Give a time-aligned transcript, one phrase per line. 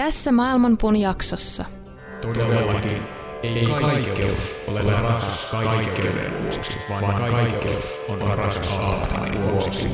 [0.00, 1.64] Tässä Maailmanpuun jaksossa.
[2.22, 3.02] Todellakin
[3.42, 9.88] ei kaikkeus ole rakas kaikkeuden vuoksi, vaan kaikkeus on rakas Aatmanin vuoksi.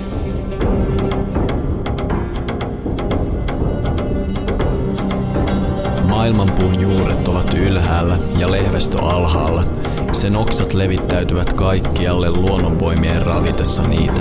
[6.08, 9.64] Maailmanpuun juuret ovat ylhäällä ja lehvästö alhaalla.
[10.12, 14.20] Sen oksat levittäytyvät kaikkialle luonnonvoimien ravitessa niitä.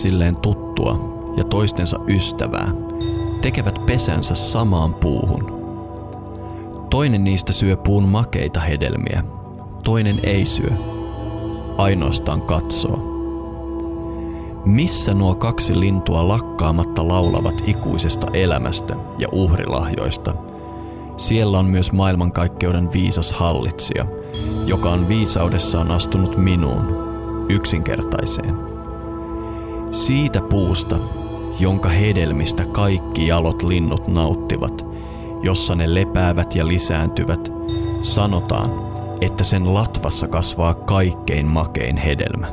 [0.00, 2.72] Toisilleen tuttua ja toistensa ystävää,
[3.42, 5.60] tekevät pesänsä samaan puuhun.
[6.90, 9.24] Toinen niistä syö puun makeita hedelmiä,
[9.84, 10.70] toinen ei syö,
[11.78, 12.98] ainoastaan katsoo.
[14.64, 20.34] Missä nuo kaksi lintua lakkaamatta laulavat ikuisesta elämästä ja uhrilahjoista?
[21.16, 24.06] Siellä on myös maailmankaikkeuden viisas hallitsija,
[24.66, 26.86] joka on viisaudessaan astunut minuun,
[27.48, 28.69] yksinkertaiseen.
[29.90, 30.98] Siitä puusta,
[31.60, 34.86] jonka hedelmistä kaikki jalot linnut nauttivat,
[35.42, 37.52] jossa ne lepäävät ja lisääntyvät,
[38.02, 38.70] sanotaan,
[39.20, 42.52] että sen latvassa kasvaa kaikkein makein hedelmä.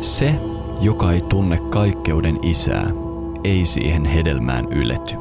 [0.00, 0.34] Se,
[0.80, 2.90] joka ei tunne kaikkeuden isää,
[3.44, 5.14] ei siihen hedelmään ylety.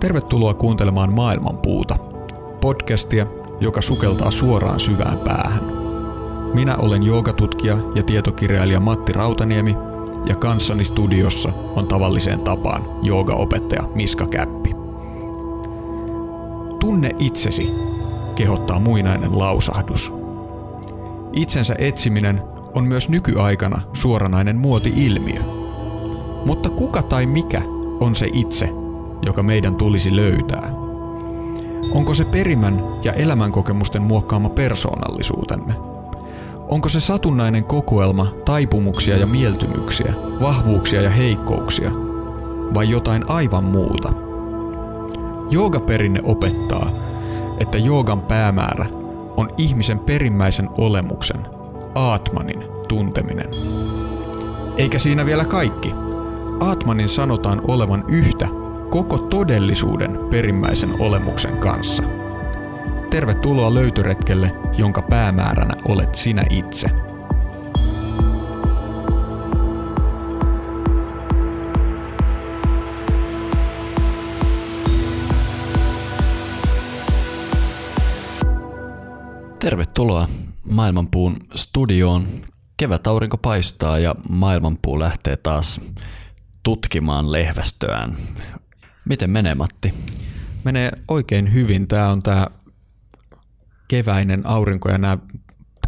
[0.00, 1.96] Tervetuloa kuuntelemaan Maailmanpuuta,
[2.60, 3.26] podcastia,
[3.60, 5.62] joka sukeltaa suoraan syvään päähän.
[6.54, 9.76] Minä olen joogatutkija ja tietokirjailija Matti Rautaniemi
[10.26, 14.70] ja kanssani studiossa on tavalliseen tapaan joogaopettaja Miska Käppi.
[16.80, 17.70] Tunne itsesi,
[18.34, 20.12] kehottaa muinainen lausahdus.
[21.32, 22.42] Itsensä etsiminen
[22.74, 25.40] on myös nykyaikana suoranainen muoti-ilmiö.
[26.46, 27.62] Mutta kuka tai mikä
[28.00, 28.68] on se itse,
[29.22, 30.79] joka meidän tulisi löytää?
[31.92, 35.74] Onko se perimän ja elämänkokemusten muokkaama persoonallisuutemme?
[36.68, 41.90] Onko se satunnainen kokoelma taipumuksia ja mieltymyksiä, vahvuuksia ja heikkouksia?
[42.74, 44.12] Vai jotain aivan muuta?
[45.50, 46.90] Joogaperinne opettaa,
[47.60, 48.86] että joogan päämäärä
[49.36, 51.46] on ihmisen perimmäisen olemuksen,
[51.94, 53.48] Aatmanin, tunteminen.
[54.76, 55.94] Eikä siinä vielä kaikki.
[56.60, 58.59] Aatmanin sanotaan olevan yhtä
[58.90, 62.02] koko todellisuuden perimmäisen olemuksen kanssa.
[63.10, 66.90] Tervetuloa löytöretkelle, jonka päämääränä olet sinä itse.
[79.58, 80.28] Tervetuloa
[80.70, 82.26] Maailmanpuun studioon.
[82.76, 85.80] Kevätaurinko paistaa ja Maailmanpuu lähtee taas
[86.62, 88.16] tutkimaan lehvästöään.
[89.10, 89.94] Miten menee Matti?
[90.64, 91.88] Menee oikein hyvin.
[91.88, 92.46] Tämä on tämä
[93.88, 95.18] keväinen aurinko ja nämä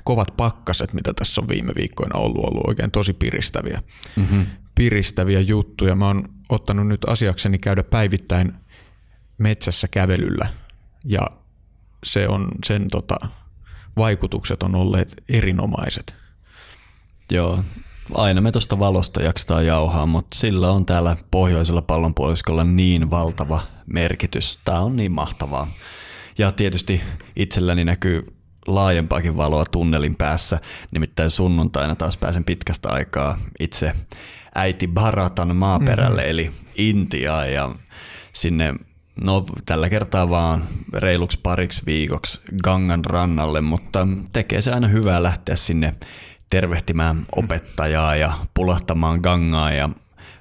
[0.05, 3.83] kovat pakkaset, mitä tässä on viime viikkoina ollut, ollut oikein tosi piristäviä,
[4.17, 4.47] mm-hmm.
[4.75, 5.95] piristäviä juttuja.
[5.95, 8.53] Mä oon ottanut nyt asiakseni käydä päivittäin
[9.39, 10.49] metsässä kävelyllä
[11.05, 11.27] ja
[12.05, 13.17] se on, sen tota,
[13.97, 16.15] vaikutukset on olleet erinomaiset.
[17.33, 17.65] Joo,
[18.15, 24.59] aina me tuosta valosta jaksetaan jauhaa, mutta sillä on täällä pohjoisella pallonpuoliskolla niin valtava merkitys.
[24.65, 25.71] Tämä on niin mahtavaa.
[26.39, 27.01] Ja tietysti
[27.37, 28.23] itselläni näkyy
[28.67, 30.59] laajempaakin valoa tunnelin päässä,
[30.91, 33.93] nimittäin sunnuntaina taas pääsen pitkästä aikaa itse
[34.55, 36.31] äiti Bharatan maaperälle, mm-hmm.
[36.31, 37.75] eli Intiaan ja
[38.33, 38.75] sinne
[39.21, 45.57] No tällä kertaa vaan reiluksi pariksi viikoksi Gangan rannalle, mutta tekee se aina hyvää lähteä
[45.57, 45.95] sinne
[46.53, 49.89] tervehtimään opettajaa ja pulahtamaan Gangaa ja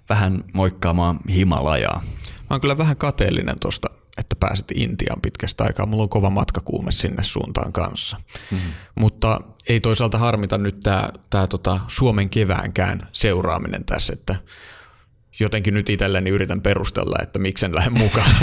[0.10, 2.02] vähän moikkaamaan Himalajaa.
[2.26, 5.86] Mä oon kyllä vähän kateellinen tuosta, että pääsit Intiaan pitkästä aikaa.
[5.86, 8.18] Mulla on kova matkakuume sinne suuntaan kanssa.
[8.52, 8.72] Mm-hmm.
[9.00, 14.36] Mutta ei toisaalta harmita nyt tämä tää tota Suomen keväänkään seuraaminen tässä, että
[15.40, 18.36] jotenkin nyt itselleni yritän perustella, että miksen lähden mukaan.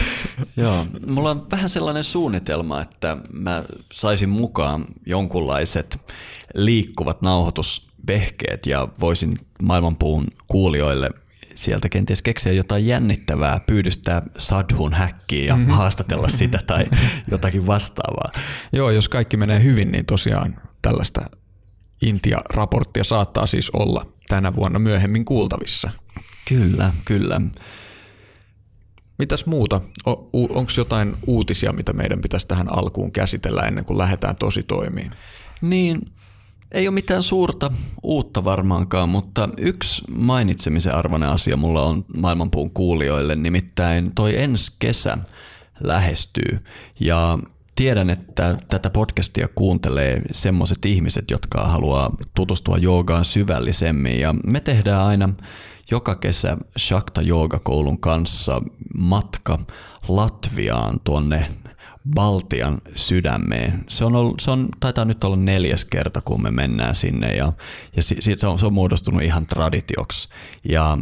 [0.56, 6.14] Joo, mulla on vähän sellainen suunnitelma, että mä saisin mukaan jonkunlaiset
[6.54, 11.10] liikkuvat nauhoitusvehkeet ja voisin maailmanpuun kuulijoille
[11.54, 15.72] sieltä kenties keksiä jotain jännittävää, pyydystää sadhun häkkiin ja mm-hmm.
[15.72, 16.84] haastatella sitä tai
[17.30, 18.42] jotakin vastaavaa.
[18.72, 21.20] Joo, jos kaikki menee hyvin, niin tosiaan tällaista
[22.02, 25.90] Intia-raporttia saattaa siis olla tänä vuonna myöhemmin kuultavissa.
[26.48, 27.40] Kyllä, kyllä.
[29.18, 29.80] Mitäs muuta?
[30.32, 35.10] Onko jotain uutisia, mitä meidän pitäisi tähän alkuun käsitellä ennen kuin lähdetään tosi toimiin?
[35.60, 36.00] Niin,
[36.72, 37.70] ei ole mitään suurta
[38.02, 45.18] uutta varmaankaan, mutta yksi mainitsemisen arvoinen asia mulla on maailmanpuun kuulijoille, nimittäin toi ensi kesä
[45.80, 46.64] lähestyy.
[47.00, 47.38] Ja
[47.74, 54.20] tiedän, että tätä podcastia kuuntelee semmoiset ihmiset, jotka haluaa tutustua joogaan syvällisemmin.
[54.20, 55.28] Ja me tehdään aina
[55.94, 58.62] joka kesä Shakta Joogakoulun kanssa
[58.94, 59.58] matka
[60.08, 61.46] Latviaan tuonne
[62.14, 63.84] Baltian sydämeen.
[63.88, 67.52] Se on, ollut, se on, taitaa nyt olla neljäs kerta, kun me mennään sinne ja,
[67.96, 70.28] ja si, se, on, se on muodostunut ihan traditioksi.
[70.68, 70.98] Ja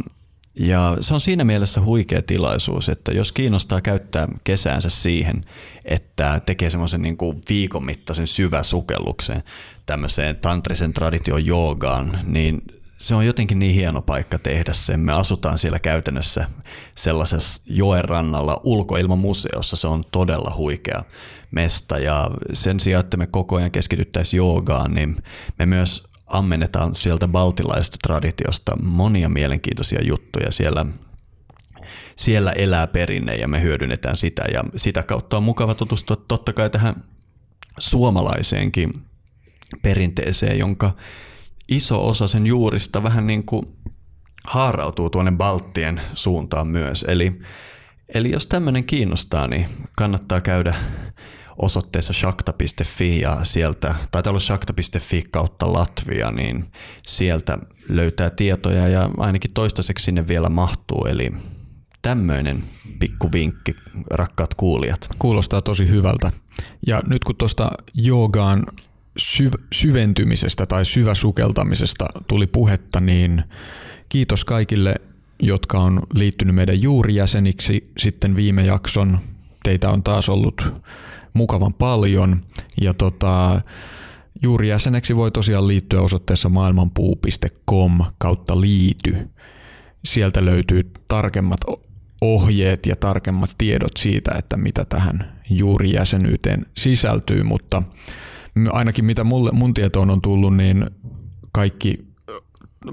[0.59, 5.45] ja se on siinä mielessä huikea tilaisuus, että jos kiinnostaa käyttää kesäänsä siihen,
[5.85, 9.43] että tekee semmoisen niin kuin viikon mittaisen syväsukelluksen
[9.85, 12.61] tämmöiseen tantrisen tradition joogaan, niin
[13.03, 14.97] se on jotenkin niin hieno paikka tehdä se.
[14.97, 16.47] Me asutaan siellä käytännössä
[16.95, 19.75] sellaisessa joen rannalla ulkoilmamuseossa.
[19.75, 21.03] Se on todella huikea
[21.51, 25.17] mesta ja sen sijaan, että me koko ajan keskityttäisiin joogaan, niin
[25.59, 30.85] me myös ammennetaan sieltä baltilaisesta traditiosta monia mielenkiintoisia juttuja siellä
[32.15, 36.69] siellä elää perinne ja me hyödynnetään sitä ja sitä kautta on mukava tutustua totta kai
[36.69, 37.03] tähän
[37.79, 38.93] suomalaiseenkin
[39.81, 40.91] perinteeseen, jonka
[41.75, 43.65] iso osa sen juurista vähän niin kuin
[44.47, 47.05] haarautuu tuonne Baltien suuntaan myös.
[47.07, 47.39] Eli,
[48.15, 49.65] eli jos tämmöinen kiinnostaa, niin
[49.97, 50.75] kannattaa käydä
[51.57, 56.71] osoitteessa shakta.fi ja sieltä, taitaa olla shakta.fi kautta Latvia, niin
[57.07, 57.57] sieltä
[57.89, 61.31] löytää tietoja ja ainakin toistaiseksi sinne vielä mahtuu, eli
[62.01, 62.63] tämmöinen
[62.99, 63.75] pikku vinkki,
[64.11, 65.09] rakkaat kuulijat.
[65.19, 66.31] Kuulostaa tosi hyvältä.
[66.87, 68.63] Ja nyt kun tuosta joogaan
[69.19, 73.43] syv- syventymisestä tai syväsukeltamisesta tuli puhetta, niin
[74.09, 74.95] kiitos kaikille,
[75.41, 79.19] jotka on liittynyt meidän juurijäseniksi sitten viime jakson.
[79.63, 80.83] Teitä on taas ollut
[81.33, 82.41] mukavan paljon
[82.81, 83.61] ja tota,
[84.43, 89.29] juurijäseneksi voi tosiaan liittyä osoitteessa maailmanpuu.com kautta liity.
[90.05, 91.59] Sieltä löytyy tarkemmat
[92.21, 97.83] ohjeet ja tarkemmat tiedot siitä, että mitä tähän juurijäsenyyteen sisältyy, mutta
[98.71, 100.89] ainakin mitä mulle, mun tietoon on tullut, niin
[101.51, 102.13] kaikki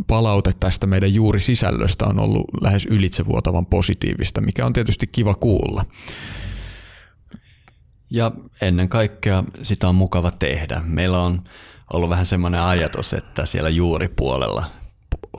[0.07, 5.85] palaute tästä meidän juuri sisällöstä on ollut lähes ylitsevuotavan positiivista, mikä on tietysti kiva kuulla.
[8.11, 10.83] Ja ennen kaikkea sitä on mukava tehdä.
[10.85, 11.43] Meillä on
[11.93, 14.71] ollut vähän semmoinen ajatus, että siellä juuripuolella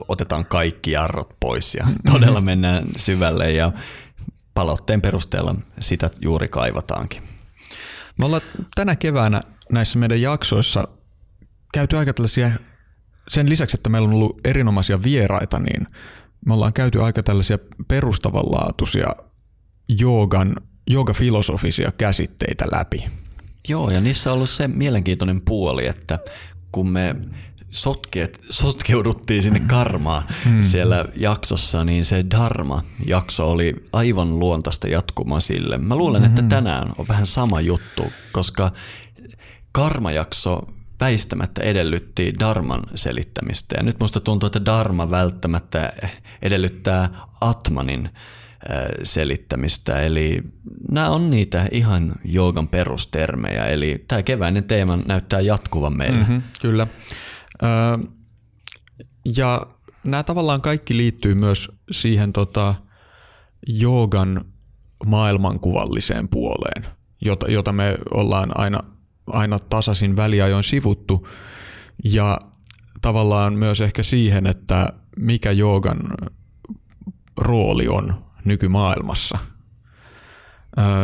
[0.08, 3.72] otetaan kaikki jarrot pois ja todella mennään syvälle ja
[4.54, 7.22] palautteen perusteella sitä juuri kaivataankin.
[8.18, 8.42] Me ollaan
[8.74, 9.42] tänä keväänä
[9.72, 10.88] näissä meidän jaksoissa
[11.72, 12.50] käyty aika tällaisia,
[13.28, 15.86] sen lisäksi, että meillä on ollut erinomaisia vieraita, niin
[16.46, 17.58] me ollaan käyty aika tällaisia
[17.88, 19.06] perustavanlaatuisia
[19.88, 20.54] joogan,
[20.90, 23.04] joogafilosofisia käsitteitä läpi.
[23.68, 26.18] Joo, ja niissä on ollut se mielenkiintoinen puoli, että
[26.72, 27.14] kun me
[27.70, 30.64] sotkeet, sotkeuduttiin sinne karmaan hmm.
[30.64, 35.78] siellä jaksossa, niin se Dharma-jakso oli aivan luontaista jatkumaa sille.
[35.78, 36.48] Mä luulen, että hmm.
[36.48, 38.72] tänään on vähän sama juttu, koska
[39.72, 40.62] karmajakso
[41.00, 43.74] väistämättä edellytti Darman selittämistä.
[43.76, 45.92] Ja nyt musta tuntuu, että Dharma välttämättä
[46.42, 47.10] edellyttää
[47.40, 48.10] Atmanin
[49.02, 50.00] selittämistä.
[50.00, 50.42] Eli
[50.90, 53.64] nämä on niitä ihan joogan perustermejä.
[53.64, 56.18] Eli tämä keväinen teema näyttää jatkuvan meille.
[56.18, 56.86] Mm-hmm, kyllä.
[59.36, 59.66] ja
[60.04, 62.74] nämä tavallaan kaikki liittyy myös siihen tota,
[63.66, 64.44] joogan
[65.06, 66.86] maailmankuvalliseen puoleen,
[67.24, 68.80] jota, jota me ollaan aina
[69.26, 71.28] aina tasaisin väliajoin sivuttu
[72.04, 72.38] ja
[73.02, 75.98] tavallaan myös ehkä siihen, että mikä joogan
[77.36, 78.14] rooli on
[78.44, 79.38] nykymaailmassa.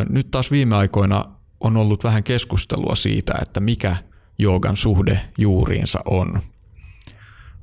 [0.09, 1.25] Nyt taas viime aikoina
[1.61, 3.97] on ollut vähän keskustelua siitä, että mikä
[4.39, 6.41] joogan suhde juuriinsa on.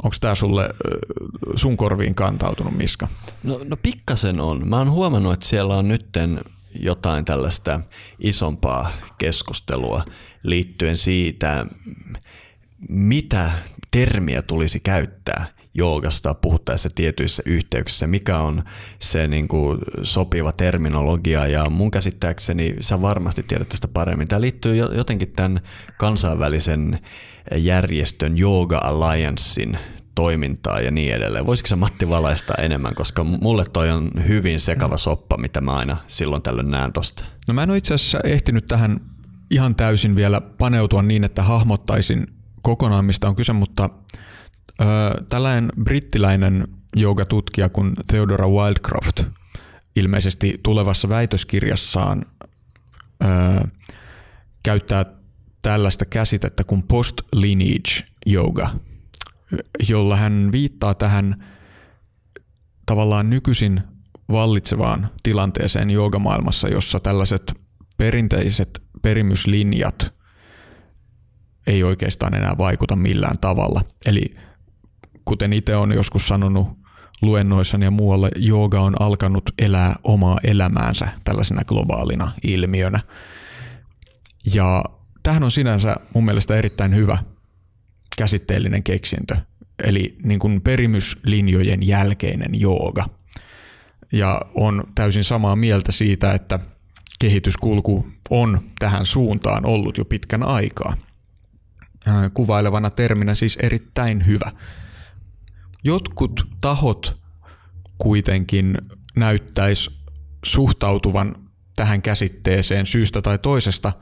[0.03, 0.69] Onko tämä sulle
[1.55, 3.07] sun korviin kantautunut, Miska?
[3.43, 4.69] No, no pikkasen on.
[4.69, 6.41] Mä oon huomannut, että siellä on nytten
[6.79, 7.79] jotain tällaista
[8.19, 10.03] isompaa keskustelua
[10.43, 11.65] liittyen siitä,
[12.89, 13.51] mitä
[13.91, 18.63] termiä tulisi käyttää joogasta puhuttaessa tietyissä yhteyksissä, mikä on
[18.99, 24.27] se niin kuin sopiva terminologia ja mun käsittääkseni sä varmasti tiedät tästä paremmin.
[24.27, 25.59] Tämä liittyy jotenkin tämän
[25.97, 26.99] kansainvälisen
[27.55, 29.77] järjestön Yoga Alliancein
[30.15, 31.45] toimintaa ja niin edelleen.
[31.45, 35.97] Voisiko sä Matti valaista enemmän, koska mulle toi on hyvin sekava soppa, mitä mä aina
[36.07, 37.25] silloin tällöin näen tosta.
[37.47, 38.99] No mä en ole itse asiassa ehtinyt tähän
[39.51, 42.27] ihan täysin vielä paneutua niin, että hahmottaisin
[42.61, 43.89] kokonaan mistä on kyse, mutta
[44.81, 44.85] ö,
[45.29, 49.23] tällainen brittiläinen joogatutkija kuin Theodora Wildcroft
[49.95, 52.25] ilmeisesti tulevassa väitöskirjassaan
[53.23, 53.67] ö,
[54.63, 55.05] käyttää
[55.61, 58.69] tällaista käsitettä kuin post-lineage yoga,
[59.89, 61.45] jolla hän viittaa tähän
[62.85, 63.81] tavallaan nykyisin
[64.31, 67.53] vallitsevaan tilanteeseen joogamaailmassa, jossa tällaiset
[67.97, 70.13] perinteiset perimyslinjat
[71.67, 73.81] ei oikeastaan enää vaikuta millään tavalla.
[74.05, 74.33] Eli
[75.25, 76.67] kuten itse on joskus sanonut
[77.21, 82.99] luennoissani ja muualle, jooga on alkanut elää omaa elämäänsä tällaisena globaalina ilmiönä.
[84.53, 84.83] Ja
[85.23, 87.17] tähän on sinänsä mun mielestä erittäin hyvä
[88.17, 89.37] käsitteellinen keksintö,
[89.83, 93.05] eli niin kuin perimyslinjojen jälkeinen jooga.
[94.11, 96.59] Ja on täysin samaa mieltä siitä, että
[97.19, 100.97] kehityskulku on tähän suuntaan ollut jo pitkän aikaa.
[102.33, 104.51] Kuvailevana terminä siis erittäin hyvä.
[105.83, 107.21] Jotkut tahot
[107.97, 108.77] kuitenkin
[109.15, 109.91] näyttäisi
[110.45, 111.35] suhtautuvan
[111.75, 113.93] tähän käsitteeseen syystä tai toisesta–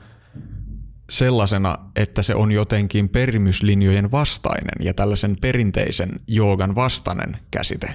[1.10, 7.94] sellaisena, että se on jotenkin perimyslinjojen vastainen ja tällaisen perinteisen joogan vastainen käsite.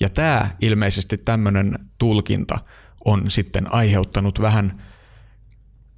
[0.00, 2.58] Ja tämä ilmeisesti tämmöinen tulkinta
[3.04, 4.82] on sitten aiheuttanut vähän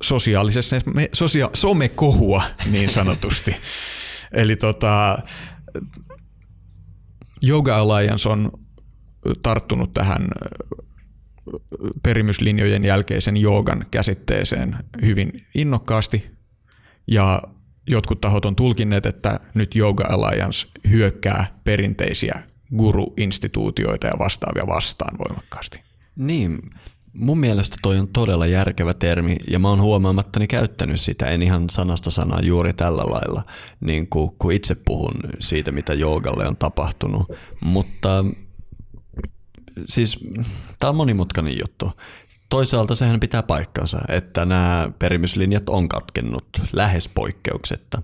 [0.02, 0.76] sosiaalisessa
[1.12, 3.56] sosia, somekohua niin sanotusti.
[4.33, 5.18] Eli tota,
[7.49, 8.52] Yoga Alliance on
[9.42, 10.28] tarttunut tähän
[12.03, 16.26] perimyslinjojen jälkeisen joogan käsitteeseen hyvin innokkaasti.
[17.07, 17.43] Ja
[17.88, 22.43] jotkut tahot on tulkinneet, että nyt Yoga Alliance hyökkää perinteisiä
[22.76, 25.81] guru-instituutioita ja vastaavia vastaan voimakkaasti.
[26.17, 26.59] Niin,
[27.12, 31.71] mun mielestä toi on todella järkevä termi ja mä oon huomaamattani käyttänyt sitä, en ihan
[31.71, 33.43] sanasta sanaa juuri tällä lailla,
[33.81, 38.25] niin kuin, kun itse puhun siitä, mitä joogalle on tapahtunut, mutta
[39.85, 40.18] siis
[40.78, 41.90] tämä on monimutkainen juttu.
[42.49, 48.02] Toisaalta sehän pitää paikkansa, että nämä perimyslinjat on katkennut lähes poikkeuksetta,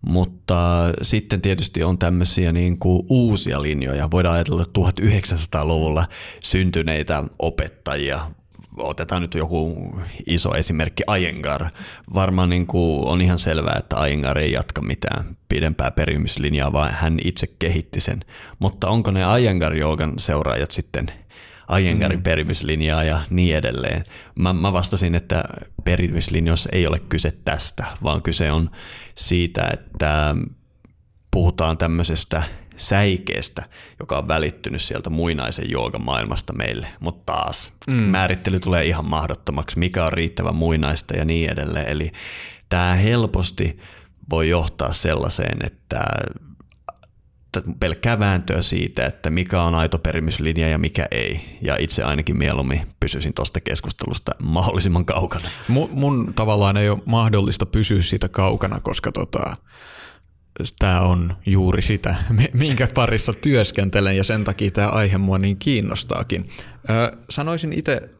[0.00, 4.10] mutta sitten tietysti on tämmöisiä niin kuin uusia linjoja.
[4.10, 6.06] Voidaan ajatella 1900-luvulla
[6.40, 8.30] syntyneitä opettajia,
[8.76, 9.92] otetaan nyt joku
[10.26, 11.70] iso esimerkki, Ayengar.
[12.14, 17.18] Varmaan niin kuin on ihan selvää, että Ayengar ei jatka mitään pidempää perimyslinjaa, vaan hän
[17.24, 18.20] itse kehitti sen.
[18.58, 21.12] Mutta onko ne Ayengar-joogan seuraajat sitten
[21.68, 22.22] Ayengarin mm.
[22.22, 24.04] perimyslinjaa ja niin edelleen.
[24.38, 25.44] Mä, mä vastasin, että
[25.84, 28.70] perimyslinjoissa ei ole kyse tästä, vaan kyse on
[29.14, 30.34] siitä, että
[31.30, 32.42] puhutaan tämmöisestä
[32.76, 33.62] säikeestä,
[34.00, 36.88] joka on välittynyt sieltä muinaisen joogan maailmasta meille.
[37.00, 37.94] Mutta taas mm.
[37.94, 41.88] määrittely tulee ihan mahdottomaksi, mikä on riittävä muinaista ja niin edelleen.
[41.88, 42.12] Eli
[42.68, 43.78] tämä helposti
[44.30, 46.04] voi johtaa sellaiseen, että
[47.80, 51.58] pelkkää vääntöä siitä, että mikä on aito perimyslinja ja mikä ei.
[51.62, 55.48] Ja itse ainakin mieluummin pysyisin tuosta keskustelusta mahdollisimman kaukana.
[55.68, 59.56] Mun, mun tavallaan ei ole mahdollista pysyä siitä kaukana, koska tota,
[60.78, 62.14] tämä on juuri sitä,
[62.52, 66.48] minkä parissa työskentelen ja sen takia tämä aihe mua niin kiinnostaakin.
[67.30, 68.10] Sanoisin itse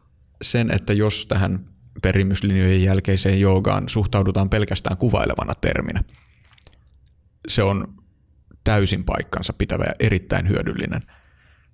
[0.41, 1.65] sen, että jos tähän
[2.01, 6.03] perimyslinjojen jälkeiseen joogaan suhtaudutaan pelkästään kuvailevana terminä,
[7.47, 7.87] se on
[8.63, 11.01] täysin paikkansa pitävä ja erittäin hyödyllinen.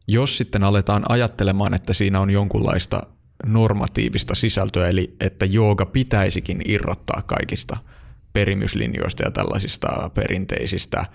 [0.08, 3.02] Jos sitten aletaan ajattelemaan, että siinä on jonkunlaista
[3.46, 7.78] normatiivista sisältöä, eli että jooga pitäisikin irrottaa kaikista–
[8.34, 11.06] perimyslinjoista ja tällaisista perinteisistä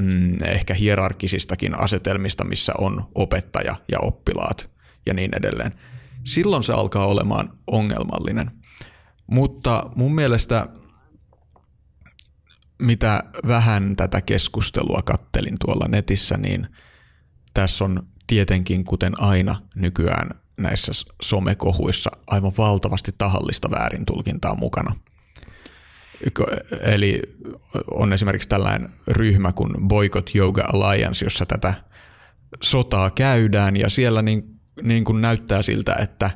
[0.00, 4.70] mm, ehkä hierarkisistakin asetelmista, missä on opettaja ja oppilaat
[5.06, 5.72] ja niin edelleen.
[6.24, 8.50] Silloin se alkaa olemaan ongelmallinen.
[9.26, 10.66] Mutta mun mielestä
[12.82, 16.66] mitä vähän tätä keskustelua kattelin tuolla netissä, niin
[17.54, 24.94] tässä on tietenkin, kuten aina nykyään näissä somekohuissa, aivan valtavasti tahallista väärintulkintaa mukana–
[26.80, 27.22] Eli
[27.90, 31.74] on esimerkiksi tällainen ryhmä kuin Boycott Yoga Alliance, jossa tätä
[32.62, 34.42] sotaa käydään ja siellä niin,
[34.82, 36.30] niin kuin näyttää siltä, että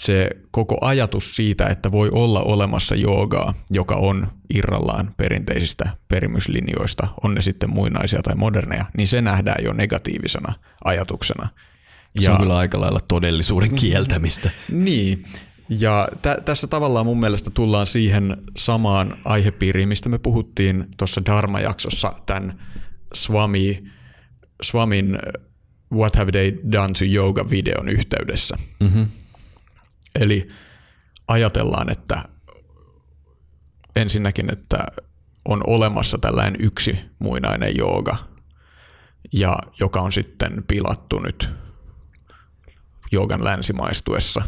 [0.00, 7.34] se koko ajatus siitä, että voi olla olemassa joogaa, joka on irrallaan perinteisistä perimyslinjoista, on
[7.34, 10.54] ne sitten muinaisia tai moderneja, niin se nähdään jo negatiivisena
[10.84, 11.48] ajatuksena.
[12.18, 14.50] Se ja, on kyllä aika lailla todellisuuden kieltämistä.
[14.70, 15.24] niin,
[15.68, 22.12] Ja tä- tässä tavallaan mun mielestä tullaan siihen samaan aihepiiriin, mistä me puhuttiin tuossa Dharma-jaksossa
[22.26, 22.60] tämän
[23.14, 23.84] Swami,
[24.62, 25.18] Swamin
[25.92, 28.56] What Have They Done to Yoga-videon yhteydessä.
[28.80, 29.06] Mm-hmm.
[30.14, 30.48] Eli
[31.28, 32.24] ajatellaan, että
[33.96, 34.86] ensinnäkin, että
[35.44, 38.16] on olemassa tällainen yksi muinainen jooga,
[39.32, 41.48] ja joka on sitten pilattu nyt
[43.12, 44.42] joogan länsimaistuessa.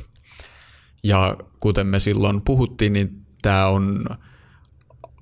[1.03, 4.05] Ja kuten me silloin puhuttiin, niin tämä on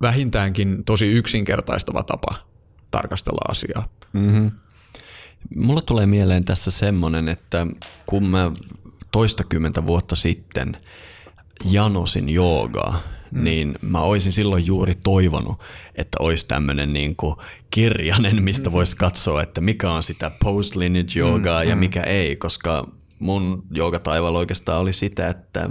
[0.02, 2.34] vähintäänkin tosi yksinkertaistava tapa
[2.90, 3.88] tarkastella asiaa.
[4.12, 4.50] Mm-hmm.
[5.56, 7.66] Mulla tulee mieleen tässä semmonen, että
[8.06, 8.50] kun mä
[9.12, 10.76] toistakymmentä vuotta sitten
[11.64, 13.44] janosin joogaa, mm.
[13.44, 15.60] niin mä oisin silloin juuri toivonut,
[15.94, 17.16] että olisi tämmöinen niin
[17.70, 22.88] kirjanen, mistä voisi katsoa, että mikä on sitä post-lineage joogaa mm, ja mikä ei, koska
[23.18, 25.70] mun joogataival oikeastaan oli sitä, että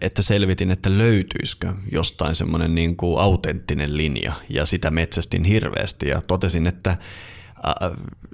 [0.00, 4.32] että selvitin, että löytyisikö jostain semmoinen niin kuin autenttinen linja.
[4.48, 6.96] Ja sitä metsästin hirveästi ja totesin, että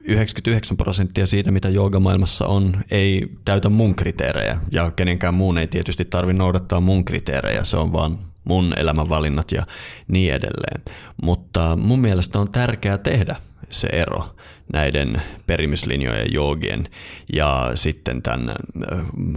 [0.03, 4.61] 99 prosenttia siitä, mitä joogamaailmassa on, ei täytä mun kriteerejä.
[4.73, 9.67] Ja kenenkään muun ei tietysti tarvitse noudattaa mun kriteerejä, se on vaan mun elämänvalinnat ja
[10.09, 10.83] niin edelleen.
[11.23, 13.37] Mutta mun mielestä on tärkeää tehdä
[13.71, 14.25] se ero
[14.73, 16.89] näiden perimyslinjojen joogien
[17.33, 18.55] ja sitten tämän,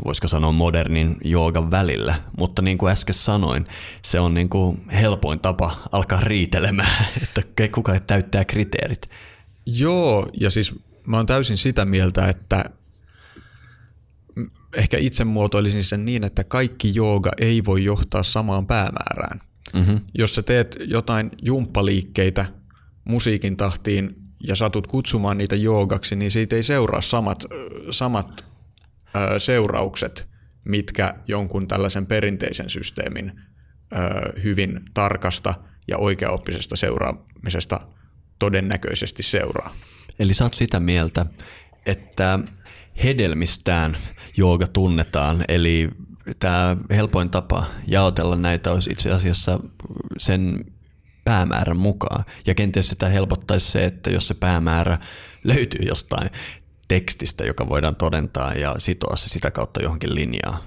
[0.05, 2.22] voisiko sanoa modernin joogan välillä.
[2.38, 3.67] Mutta niin kuin äsken sanoin,
[4.01, 9.10] se on niin kuin helpoin tapa alkaa riitelemään, että kuka täyttää kriteerit.
[9.65, 10.75] Joo, ja siis
[11.07, 12.65] mä oon täysin sitä mieltä, että
[14.75, 19.39] ehkä itse muotoilisin sen niin, että kaikki jooga ei voi johtaa samaan päämäärään.
[19.74, 20.01] Mm-hmm.
[20.13, 22.46] Jos sä teet jotain jumppaliikkeitä
[23.05, 27.44] musiikin tahtiin ja satut kutsumaan niitä joogaksi, niin siitä ei seuraa samat,
[27.91, 28.46] samat
[29.15, 30.29] ö, seuraukset,
[30.65, 35.53] mitkä jonkun tällaisen perinteisen systeemin ö, hyvin tarkasta
[35.88, 37.79] ja oikeaoppisesta seuraamisesta
[38.39, 39.75] todennäköisesti seuraa.
[40.20, 41.25] Eli sä oot sitä mieltä,
[41.86, 42.39] että
[43.03, 43.98] hedelmistään
[44.38, 45.89] jooga tunnetaan, eli
[46.39, 49.60] tämä helpoin tapa jaotella näitä olisi itse asiassa
[50.18, 50.66] sen
[51.27, 52.25] päämäärän mukaan.
[52.46, 54.98] Ja kenties sitä helpottaisi se, että jos se päämäärä
[55.44, 56.29] löytyy jostain
[56.87, 60.59] tekstistä, joka voidaan todentaa ja sitoa se sitä kautta johonkin linjaan.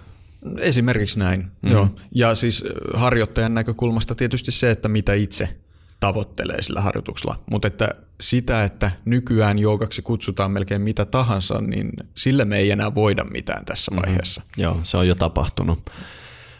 [0.58, 1.72] Esimerkiksi näin, mm-hmm.
[1.72, 1.88] joo.
[2.14, 5.56] Ja siis harjoittajan näkökulmasta tietysti se, että mitä itse
[6.00, 7.42] tavoittelee sillä harjoituksella.
[7.50, 7.88] Mutta että
[8.20, 13.64] sitä, että nykyään joogaksi kutsutaan melkein mitä tahansa, niin sille me ei enää voida mitään
[13.64, 14.00] tässä mhm.
[14.02, 14.40] vaiheessa.
[14.40, 14.62] Mm-hmm.
[14.62, 15.90] Joo, se on jo tapahtunut.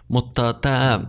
[0.09, 1.01] Mutta tämä,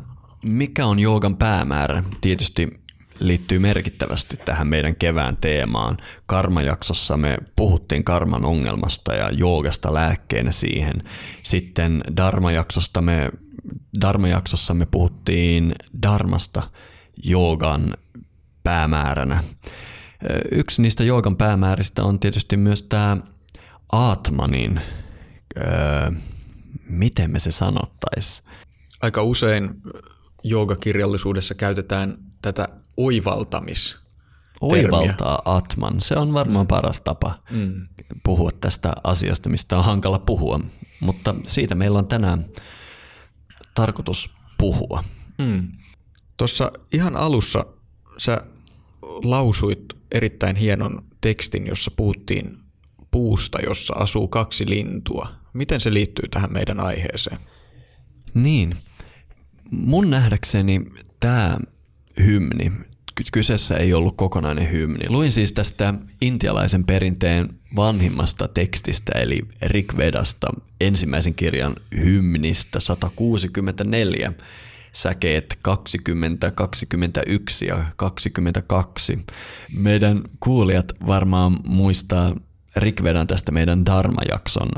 [0.43, 2.80] mikä on joogan päämäärä, tietysti
[3.21, 5.97] liittyy merkittävästi tähän meidän kevään teemaan.
[6.25, 11.03] Karmajaksossa me puhuttiin karman ongelmasta ja joogasta lääkkeenä siihen.
[11.43, 13.31] Sitten Dharmajaksosta me,
[14.73, 16.63] me puhuttiin Dharmasta
[17.23, 17.93] joogan
[18.63, 19.43] päämääränä.
[20.51, 23.17] Yksi niistä joogan päämääristä on tietysti myös tämä
[23.91, 24.81] Atmanin,
[25.57, 26.11] öö,
[26.89, 28.43] miten me se sanottais?
[29.01, 29.69] Aika usein
[30.43, 34.01] joogakirjallisuudessa käytetään tätä oivaltamis
[34.61, 36.01] Oivaltaa Atman.
[36.01, 36.67] Se on varmaan mm.
[36.67, 37.87] paras tapa mm.
[38.23, 40.59] puhua tästä asiasta, mistä on hankala puhua.
[40.99, 42.45] Mutta siitä meillä on tänään
[43.73, 45.03] tarkoitus puhua.
[45.37, 45.71] Mm.
[46.37, 47.65] Tuossa ihan alussa
[48.17, 48.41] sä
[49.23, 52.57] lausuit erittäin hienon tekstin, jossa puhuttiin
[53.11, 55.27] puusta, jossa asuu kaksi lintua.
[55.53, 57.37] Miten se liittyy tähän meidän aiheeseen?
[58.33, 58.77] Niin.
[59.71, 60.85] Mun nähdäkseni
[61.19, 61.57] tämä
[62.19, 62.71] hymni,
[63.31, 65.09] kyseessä ei ollut kokonainen hymni.
[65.09, 70.47] Luin siis tästä intialaisen perinteen vanhimmasta tekstistä, eli Rikvedasta,
[70.81, 74.33] ensimmäisen kirjan hymnistä 164
[74.93, 79.25] säkeet 20, 21 ja 22.
[79.77, 82.35] Meidän kuulijat varmaan muistaa
[82.75, 84.69] Rikvedan tästä meidän Dharma-jakson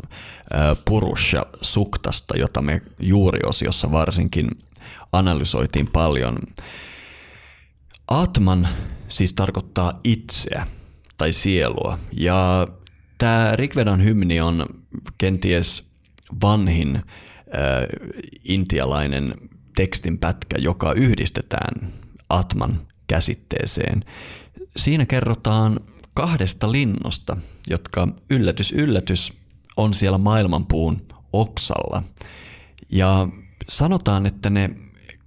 [0.85, 4.49] Purusha Suktasta, jota me juuriosiossa varsinkin
[5.11, 6.37] analysoitiin paljon.
[8.07, 8.67] Atman
[9.07, 10.67] siis tarkoittaa itseä
[11.17, 12.67] tai sielua ja
[13.17, 14.65] tämä Rikvedan hymni on
[15.17, 15.87] kenties
[16.41, 17.03] vanhin äh,
[18.43, 19.35] intialainen
[19.75, 21.93] tekstin pätkä, joka yhdistetään
[22.29, 24.03] Atman käsitteeseen.
[24.77, 25.79] Siinä kerrotaan
[26.13, 27.37] kahdesta linnosta,
[27.69, 29.33] jotka yllätys yllätys
[29.77, 31.01] on siellä maailmanpuun
[31.33, 32.03] oksalla.
[32.89, 33.27] Ja
[33.69, 34.69] sanotaan, että ne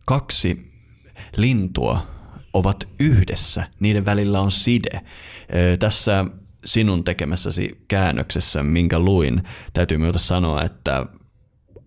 [0.04, 0.72] kaksi
[1.36, 2.15] lintua
[2.56, 5.00] ovat yhdessä, niiden välillä on side.
[5.78, 6.24] Tässä
[6.64, 9.42] sinun tekemässäsi käännöksessä, minkä luin,
[9.72, 11.06] täytyy myötä sanoa, että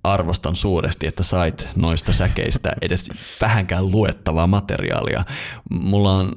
[0.04, 3.10] arvostan suuresti, että sait noista säkeistä edes
[3.42, 5.24] vähänkään luettavaa materiaalia.
[5.70, 6.34] Mulla on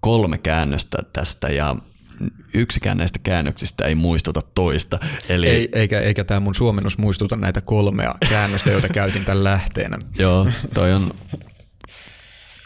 [0.00, 1.76] kolme käännöstä tästä ja
[2.54, 4.98] yksikään näistä käännöksistä ei muistuta toista.
[5.28, 5.48] Eli...
[5.48, 9.98] Ei, eikä, eikä tämä mun suomennus muistuta näitä kolmea käännöstä, joita käytin tämän lähteenä.
[10.18, 11.14] Joo, toi on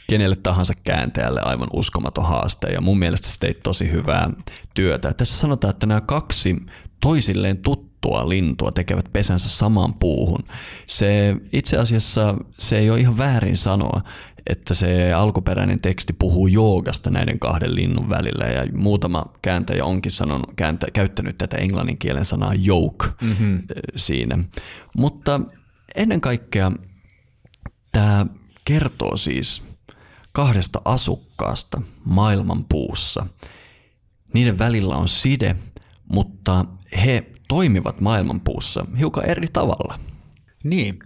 [0.07, 4.31] kenelle tahansa kääntäjälle aivan uskomaton haaste ja mun mielestä se teit tosi hyvää
[4.75, 5.12] työtä.
[5.12, 6.57] Tässä sanotaan, että nämä kaksi
[7.01, 10.45] toisilleen tuttua lintua tekevät pesänsä samaan puuhun.
[10.87, 14.01] Se itse asiassa se ei ole ihan väärin sanoa,
[14.47, 20.53] että se alkuperäinen teksti puhuu joogasta näiden kahden linnun välillä ja muutama kääntäjä onkin sanonut,
[20.57, 23.62] kääntä, käyttänyt tätä englannin kielen sanaa yoke mm-hmm.
[23.97, 24.38] siinä.
[24.97, 25.40] Mutta
[25.95, 26.73] ennen kaikkea
[27.93, 28.27] tämä
[28.64, 29.64] kertoo siis
[30.35, 33.27] kahdesta asukkaasta maailman puussa.
[34.33, 35.57] Niiden välillä on side,
[36.09, 36.64] mutta
[37.05, 39.99] he toimivat maailmanpuussa hiukan eri tavalla.
[40.64, 40.99] Niin.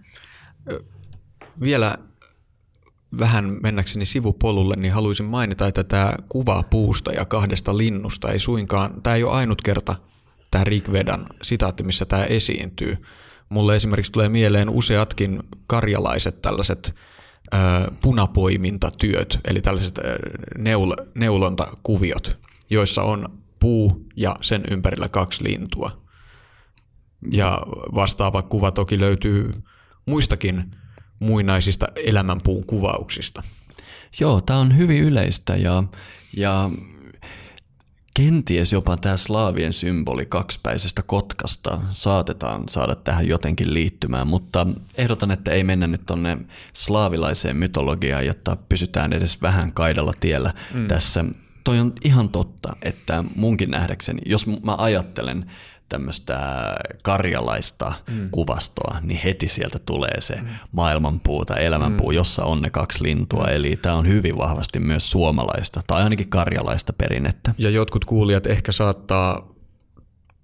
[1.61, 1.99] Vielä
[3.19, 9.03] vähän mennäkseni sivupolulle, niin haluaisin mainita, että tämä kuva puusta ja kahdesta linnusta ei suinkaan,
[9.03, 9.97] tämä ei ole ainut kerta
[10.51, 12.97] tämä Rigvedan sitaatti, missä tämä esiintyy.
[13.49, 16.95] Mulle esimerkiksi tulee mieleen useatkin karjalaiset tällaiset
[18.01, 20.01] punapoimintatyöt, eli tällaiset
[20.59, 22.39] neul, neulontakuviot,
[22.71, 26.03] joissa on puu ja sen ympärillä kaksi lintua.
[27.31, 27.63] Ja
[27.95, 29.51] vastaava kuva toki löytyy
[30.07, 30.77] muistakin
[31.21, 33.43] muinaisista elämänpuun kuvauksista.
[34.21, 35.85] Joo, tämä on hyvin yleistä ja,
[36.37, 36.71] ja
[38.19, 45.51] kenties jopa tämä slaavien symboli kaksipäisestä kotkasta saatetaan saada tähän jotenkin liittymään, mutta ehdotan, että
[45.51, 46.39] ei mennä nyt tonne
[46.73, 50.89] slaavilaiseen mytologiaan, jotta pysytään edes vähän kaidalla tiellä mm.
[50.89, 51.25] tässä.
[51.65, 55.51] Toi on ihan totta, että munkin nähdäkseni, jos mä ajattelen
[55.89, 56.39] tämmöistä
[57.03, 58.31] karjalaista mm.
[58.31, 60.49] kuvastoa, niin heti sieltä tulee se mm.
[60.73, 62.15] maailmanpuu tai elämänpuu, mm.
[62.15, 63.45] jossa on ne kaksi lintua.
[63.45, 63.53] Mm.
[63.53, 67.55] Eli tämä on hyvin vahvasti myös suomalaista tai ainakin karjalaista perinnettä.
[67.59, 69.55] Ja jotkut kuulijat ehkä saattaa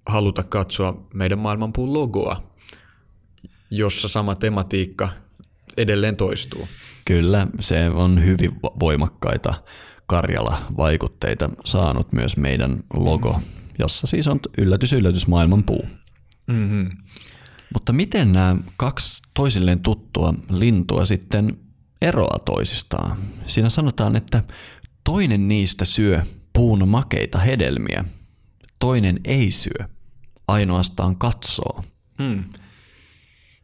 [0.05, 2.43] haluta katsoa meidän maailmanpuun logoa,
[3.69, 5.09] jossa sama tematiikka
[5.77, 6.67] edelleen toistuu.
[7.05, 9.53] Kyllä, se on hyvin voimakkaita
[10.07, 13.33] Karjala-vaikutteita saanut myös meidän logo.
[13.33, 15.85] Mm jossa siis on yllätys, yllätys, maailman puu.
[16.47, 16.85] Mm-hmm.
[17.73, 21.57] Mutta miten nämä kaksi toisilleen tuttua lintua sitten
[22.01, 23.17] eroaa toisistaan?
[23.47, 24.43] Siinä sanotaan, että
[25.03, 26.21] toinen niistä syö
[26.53, 28.05] puun makeita hedelmiä,
[28.79, 29.87] toinen ei syö,
[30.47, 31.83] ainoastaan katsoo.
[32.23, 32.43] Hmm.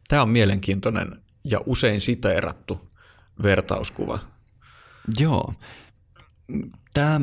[0.08, 2.90] Tämä on mielenkiintoinen ja usein siteerattu
[3.42, 4.18] vertauskuva.
[5.18, 5.54] Joo.
[6.94, 7.20] Tämä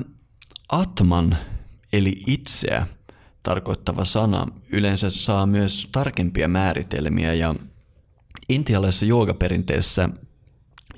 [0.69, 1.37] Atman
[1.93, 2.87] eli itseä
[3.43, 7.55] tarkoittava sana yleensä saa myös tarkempia määritelmiä ja
[8.49, 10.09] intialaisessa joogaperinteessä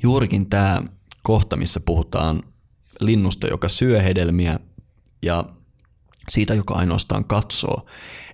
[0.03, 0.81] juurikin tämä
[1.23, 2.43] kohta, missä puhutaan
[2.99, 4.59] linnusta, joka syö hedelmiä
[5.21, 5.45] ja
[6.29, 7.85] siitä, joka ainoastaan katsoo,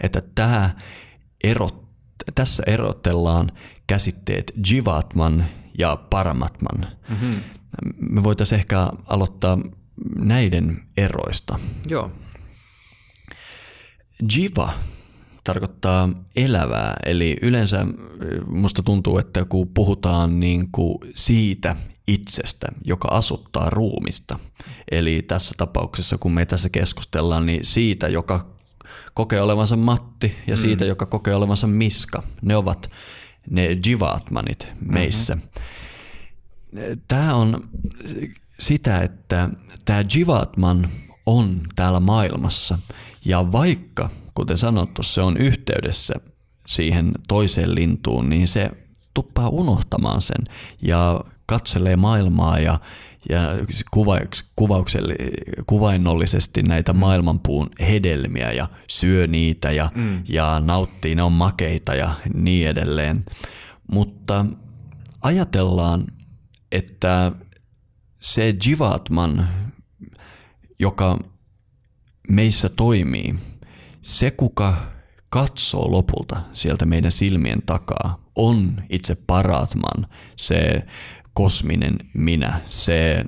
[0.01, 0.75] että tämä
[1.43, 1.87] erot,
[2.35, 3.51] tässä erotellaan
[3.87, 5.45] käsitteet jivatman
[5.77, 6.87] ja paramatman.
[7.09, 7.39] Mm-hmm.
[7.99, 9.57] Me voitaisiin ehkä aloittaa
[10.15, 11.59] näiden eroista.
[11.87, 12.11] Joo.
[14.35, 14.73] Jiva
[15.43, 17.87] tarkoittaa elävää, eli yleensä äh,
[18.47, 21.75] musta tuntuu, että kun puhutaan niin kuin siitä
[22.07, 24.39] itsestä, joka asuttaa ruumista,
[24.91, 28.57] eli tässä tapauksessa kun me tässä keskustellaan, niin siitä, joka
[29.13, 30.61] kokee olevansa Matti ja mm.
[30.61, 32.89] siitä, joka kokee olevansa Miska, ne ovat
[33.49, 35.35] ne jivaatmanit meissä.
[35.35, 37.01] Mm-hmm.
[37.07, 37.63] Tämä on
[38.59, 39.49] sitä, että
[39.85, 40.89] tämä jivaatman
[41.27, 42.79] on täällä maailmassa
[43.25, 46.13] ja vaikka, kuten sanottu, se on yhteydessä
[46.67, 48.71] siihen toiseen lintuun, niin se
[49.13, 52.79] tuppaa unohtamaan sen ja katselee maailmaa ja,
[53.29, 53.41] ja
[54.55, 55.15] kuvaukselle,
[55.65, 56.99] kuvainnollisesti näitä mm.
[56.99, 60.23] maailmanpuun hedelmiä ja syö niitä ja, mm.
[60.29, 63.25] ja nauttii, ne on makeita ja niin edelleen.
[63.91, 64.45] Mutta
[65.21, 66.07] ajatellaan,
[66.71, 67.31] että
[68.19, 69.49] se Jivatman,
[70.79, 71.19] joka
[72.29, 73.35] meissä toimii,
[74.01, 74.91] se kuka
[75.29, 80.83] katsoo lopulta sieltä meidän silmien takaa, on itse Paratman, se
[81.33, 83.25] kosminen minä, se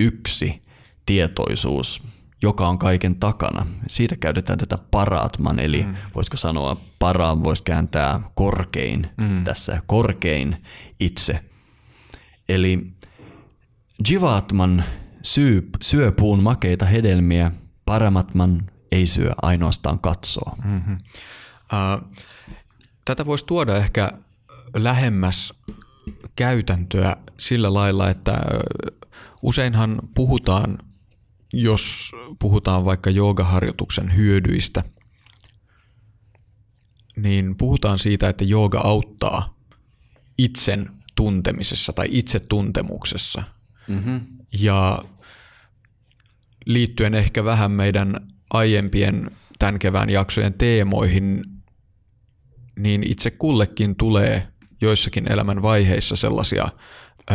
[0.00, 0.62] yksi
[1.06, 2.02] tietoisuus,
[2.42, 3.66] joka on kaiken takana.
[3.86, 5.94] Siitä käytetään tätä paratman, eli mm.
[6.14, 9.44] voisiko sanoa paraan voisi kääntää korkein mm.
[9.44, 10.56] tässä, korkein
[11.00, 11.44] itse.
[12.48, 12.92] Eli
[14.08, 14.84] Jivatman
[15.26, 17.52] syy, syö puun makeita hedelmiä
[17.84, 20.56] Paramatman ei syö, ainoastaan katsoo.
[20.64, 20.98] Mm-hmm.
[21.72, 22.10] Uh,
[23.04, 24.12] tätä voisi tuoda ehkä
[24.74, 25.54] lähemmäs
[26.36, 28.40] käytäntöä sillä lailla, että
[29.42, 30.78] useinhan puhutaan,
[31.52, 34.82] jos puhutaan vaikka joogaharjoituksen hyödyistä,
[37.16, 39.56] niin puhutaan siitä, että jooga auttaa
[40.38, 43.42] itsen tuntemisessa tai itsetuntemuksessa.
[43.88, 44.20] Mm-hmm.
[44.52, 45.02] Ja
[46.66, 51.44] liittyen ehkä vähän meidän aiempien tämän kevään jaksojen teemoihin,
[52.78, 54.48] niin itse kullekin tulee
[54.80, 56.68] joissakin elämän vaiheissa sellaisia
[57.30, 57.34] ö,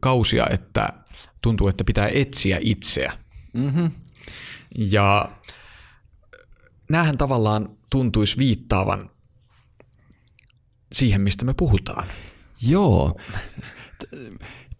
[0.00, 0.88] kausia, että
[1.42, 3.12] tuntuu, että pitää etsiä itseä.
[3.52, 3.90] Mm-hmm.
[4.78, 5.28] Ja
[6.90, 9.10] näähän tavallaan tuntuisi viittaavan
[10.92, 12.08] siihen, mistä me puhutaan.
[12.62, 13.20] Joo.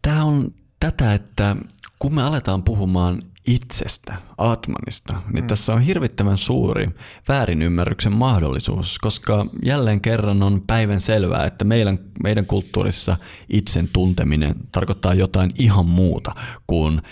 [0.03, 1.57] Tämä on tätä, että
[1.99, 5.49] kun me aletaan puhumaan itsestä, Atmanista, niin mm.
[5.49, 6.89] tässä on hirvittävän suuri
[7.29, 13.17] väärinymmärryksen mahdollisuus, koska jälleen kerran on päivän selvää, että meidän, meidän kulttuurissa
[13.49, 16.33] itsen tunteminen tarkoittaa jotain ihan muuta
[16.67, 17.03] kuin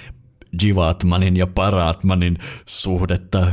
[0.62, 3.46] Jivatmanin ja Paratmanin suhdetta.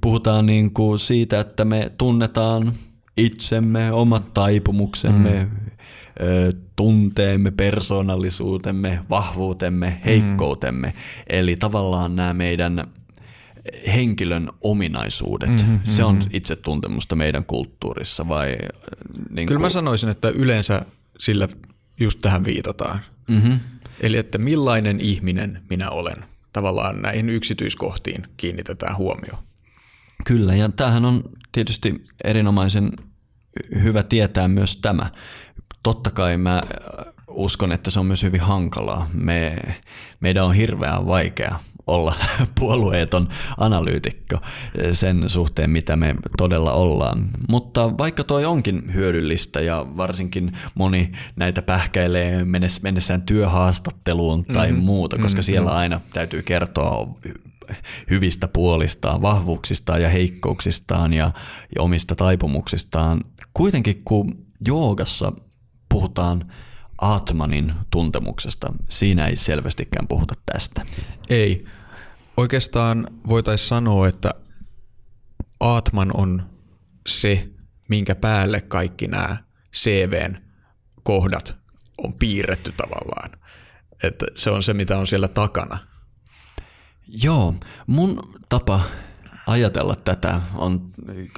[0.00, 2.72] Puhutaan niin kuin siitä, että me tunnetaan
[3.16, 5.70] itsemme, omat taipumuksemme, mm
[6.76, 10.86] tunteemme, persoonallisuutemme, vahvuutemme, heikkoutemme.
[10.86, 10.92] Mm.
[11.26, 12.84] Eli tavallaan nämä meidän
[13.94, 16.30] henkilön ominaisuudet, mm-hmm, se on mm-hmm.
[16.32, 18.56] itsetuntemusta meidän kulttuurissa vai?
[19.30, 20.82] Niin Kyllä mä sanoisin, että yleensä
[21.18, 21.48] sillä
[22.00, 23.00] just tähän viitataan.
[23.28, 23.60] Mm-hmm.
[24.00, 26.24] Eli että millainen ihminen minä olen.
[26.52, 29.34] Tavallaan näihin yksityiskohtiin kiinnitetään huomio.
[30.24, 32.92] Kyllä, ja tämähän on tietysti erinomaisen
[33.82, 35.10] hyvä tietää myös tämä,
[35.82, 39.10] totta kai mä äh, uskon, että se on myös hyvin hankalaa.
[39.12, 39.56] Me,
[40.20, 42.14] meidän on hirveän vaikea olla
[42.60, 44.36] puolueeton analyytikko
[44.92, 47.28] sen suhteen, mitä me todella ollaan.
[47.48, 52.44] Mutta vaikka toi onkin hyödyllistä ja varsinkin moni näitä pähkäilee
[52.82, 54.84] mennessään työhaastatteluun tai mm-hmm.
[54.84, 55.42] muuta, koska mm-hmm.
[55.42, 57.14] siellä aina täytyy kertoa
[58.10, 61.32] hyvistä puolistaan, vahvuuksistaan ja heikkouksistaan ja,
[61.76, 63.20] ja omista taipumuksistaan.
[63.54, 65.32] Kuitenkin kun joogassa
[65.90, 66.52] puhutaan
[67.00, 68.72] Atmanin tuntemuksesta.
[68.88, 70.86] Siinä ei selvästikään puhuta tästä.
[71.28, 71.64] Ei.
[72.36, 74.30] Oikeastaan voitaisiin sanoa, että
[75.60, 76.50] Atman on
[77.08, 77.48] se,
[77.88, 79.36] minkä päälle kaikki nämä
[79.76, 80.36] CVn
[81.02, 81.56] kohdat
[81.98, 83.30] on piirretty tavallaan.
[84.02, 85.78] Että se on se, mitä on siellä takana.
[87.06, 87.54] Joo,
[87.86, 88.80] mun tapa
[89.50, 90.80] ajatella tätä on,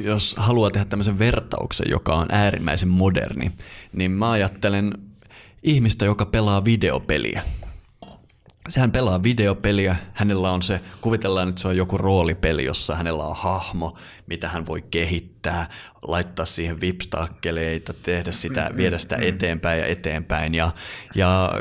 [0.01, 3.53] jos haluaa tehdä tämmöisen vertauksen, joka on äärimmäisen moderni,
[3.93, 4.95] niin mä ajattelen
[5.63, 7.43] ihmistä, joka pelaa videopeliä.
[8.69, 13.37] Sehän pelaa videopeliä, hänellä on se, kuvitellaan, että se on joku roolipeli, jossa hänellä on
[13.37, 15.69] hahmo, mitä hän voi kehittää,
[16.03, 20.55] laittaa siihen vipstakkeleita, tehdä sitä, viedä sitä eteenpäin ja eteenpäin.
[20.55, 20.71] Ja,
[21.15, 21.53] ja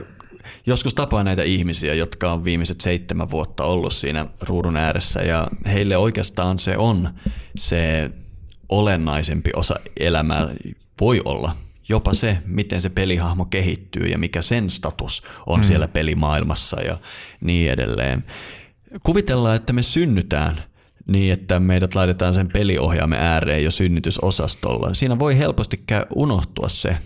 [0.66, 5.98] joskus tapaa näitä ihmisiä, jotka on viimeiset seitsemän vuotta ollut siinä ruudun ääressä ja heille
[5.98, 7.10] oikeastaan se on
[7.58, 8.12] se
[8.70, 10.48] olennaisempi osa elämää
[11.02, 11.56] voi olla
[11.90, 15.64] jopa se, miten se pelihahmo kehittyy ja mikä sen status on mm.
[15.64, 16.98] siellä pelimaailmassa ja
[17.42, 18.24] niin edelleen.
[19.04, 20.64] Kuvitellaan, että me synnytään
[21.08, 24.94] niin, että meidät laitetaan sen peliohjaamme ääreen jo synnytysosastolla.
[24.94, 25.84] Siinä voi helposti
[26.16, 26.98] unohtua se,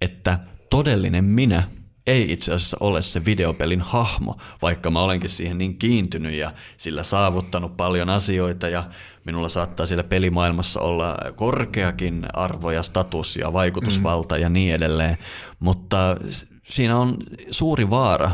[0.00, 0.38] että
[0.70, 1.62] todellinen minä
[2.08, 7.02] ei itse asiassa ole se videopelin hahmo, vaikka mä olenkin siihen niin kiintynyt ja sillä
[7.02, 8.84] saavuttanut paljon asioita ja
[9.24, 14.40] minulla saattaa siellä pelimaailmassa olla korkeakin arvo ja status ja vaikutusvalta mm.
[14.42, 15.18] ja niin edelleen,
[15.60, 16.16] mutta
[16.64, 17.16] siinä on
[17.50, 18.30] suuri vaara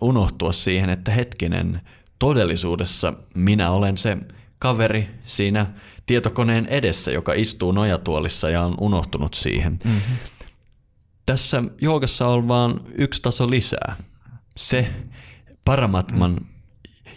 [0.00, 1.80] unohtua siihen, että hetkinen,
[2.18, 4.16] todellisuudessa minä olen se
[4.58, 5.66] kaveri siinä
[6.06, 9.78] tietokoneen edessä, joka istuu nojatuolissa ja on unohtunut siihen.
[9.84, 10.33] Mm-hmm
[11.26, 13.96] tässä joogassa on vaan yksi taso lisää.
[14.56, 14.92] Se
[15.64, 16.40] Paramatman,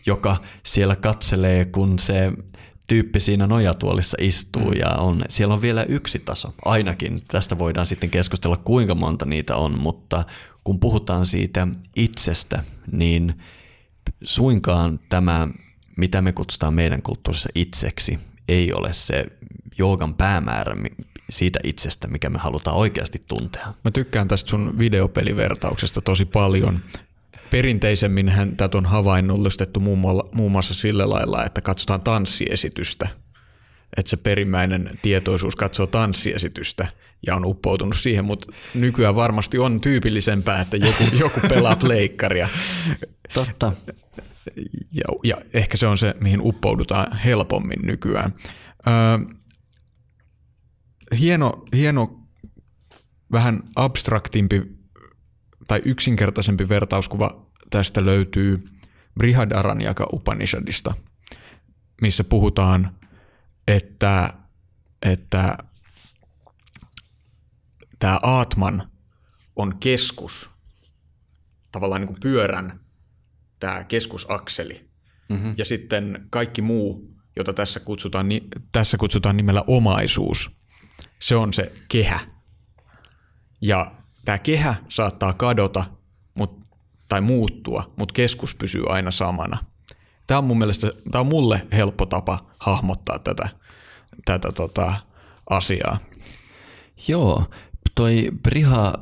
[0.06, 2.32] joka siellä katselee, kun se
[2.88, 6.54] tyyppi siinä nojatuolissa istuu ja on, siellä on vielä yksi taso.
[6.66, 10.24] Ainakin tästä voidaan sitten keskustella kuinka monta niitä on, mutta
[10.64, 13.42] kun puhutaan siitä itsestä, niin
[14.24, 15.48] suinkaan tämä,
[15.98, 19.26] mitä me kutsutaan meidän kulttuurissa itseksi, ei ole se
[19.78, 20.76] joogan päämäärä,
[21.30, 23.74] siitä itsestä, mikä me halutaan oikeasti tuntea.
[23.84, 26.80] Mä tykkään tästä sun videopelivertauksesta tosi paljon.
[27.50, 33.08] Perinteisemmin tätä on havainnollistettu muun muassa sillä lailla, että katsotaan tanssiesitystä.
[33.98, 36.88] Että se perimmäinen tietoisuus katsoo tanssiesitystä
[37.28, 42.50] ja on uppoutunut siihen, mutta nykyään varmasti on tyypillisempää, että joku, joku pelaa pleikkaria.
[43.34, 43.72] Totta.
[44.94, 48.34] Ja, ja ehkä se on se, mihin uppoudutaan helpommin nykyään.
[48.88, 49.37] Öö,
[51.20, 52.24] hieno, hieno
[53.32, 54.62] vähän abstraktimpi
[55.68, 58.66] tai yksinkertaisempi vertauskuva tästä löytyy
[59.20, 60.94] Brihadaranyaka Upanishadista,
[62.02, 62.96] missä puhutaan,
[63.68, 64.34] että,
[65.02, 65.58] että
[68.00, 68.92] tämä Aatman
[69.56, 70.50] on keskus,
[71.72, 72.80] tavallaan niin kuin pyörän
[73.60, 74.88] tämä keskusakseli.
[75.30, 75.56] Mm-hmm.
[75.58, 78.28] Ja sitten kaikki muu, jota tässä kutsutaan,
[78.72, 80.52] tässä kutsutaan nimellä omaisuus,
[81.20, 82.20] se on se kehä.
[83.62, 83.92] Ja
[84.26, 85.86] tämä kehä saattaa kadota
[86.36, 86.60] mut,
[87.10, 89.58] tai muuttua, mutta keskus pysyy aina samana.
[90.28, 93.50] Tämä on mun mielestä, tämä on mulle helppo tapa hahmottaa tätä,
[94.26, 94.94] tätä tota,
[95.50, 95.98] asiaa.
[97.08, 97.46] Joo,
[97.96, 98.94] toi Briha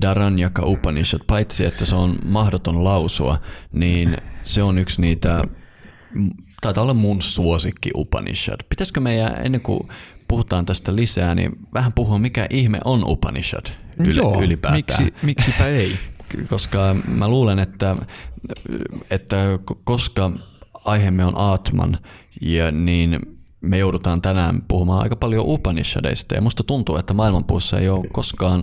[0.00, 3.40] Daranyaka Upanishad, paitsi että se on mahdoton lausua,
[3.72, 5.44] niin se on yksi niitä,
[6.60, 8.60] taitaa olla mun suosikki Upanishad.
[8.68, 9.88] Pitäisikö meidän, ennen kuin
[10.30, 13.66] puhutaan tästä lisää, niin vähän puhua, mikä ihme on Upanishad
[14.02, 15.04] yl- Joo, ylipäätään.
[15.04, 15.98] Miksi, miksipä ei?
[16.50, 17.96] Koska mä luulen, että,
[19.10, 19.36] että
[19.84, 20.30] koska
[20.84, 21.98] aiheemme on Atman,
[22.40, 23.18] ja niin
[23.60, 28.62] me joudutaan tänään puhumaan aika paljon Upanishadeista, ja musta tuntuu, että maailmanpuussa ei ole koskaan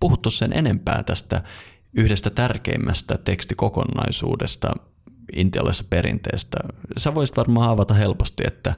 [0.00, 1.42] puhuttu sen enempää tästä
[1.94, 4.72] yhdestä tärkeimmästä tekstikokonaisuudesta
[5.36, 6.56] intialaisessa perinteestä.
[6.96, 8.74] Sä voisit varmaan avata helposti, että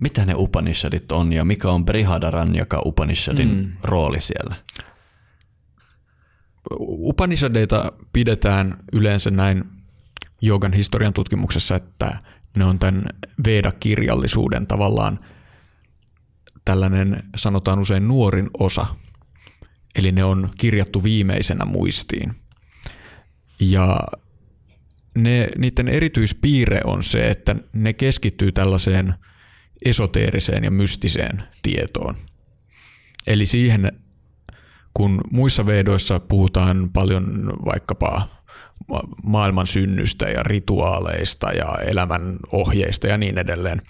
[0.00, 3.72] mitä ne Upanishadit on ja mikä on Brihadaran, joka Upanishadin mm.
[3.82, 4.54] rooli siellä?
[6.80, 9.64] Upanishadeita pidetään yleensä näin
[10.40, 12.18] joogan historian tutkimuksessa, että
[12.56, 13.04] ne on tämän
[13.44, 15.18] Veda-kirjallisuuden tavallaan
[16.64, 18.86] tällainen, sanotaan usein nuorin osa
[19.94, 22.32] Eli ne on kirjattu viimeisenä muistiin.
[23.60, 24.00] Ja
[25.14, 29.14] ne, niiden erityispiirre on se, että ne keskittyy tällaiseen
[29.84, 32.14] esoteeriseen ja mystiseen tietoon.
[33.26, 33.92] Eli siihen,
[34.94, 38.28] kun muissa vedoissa puhutaan paljon vaikkapa
[39.24, 43.82] maailman synnystä ja rituaaleista ja elämän ohjeista ja niin edelleen,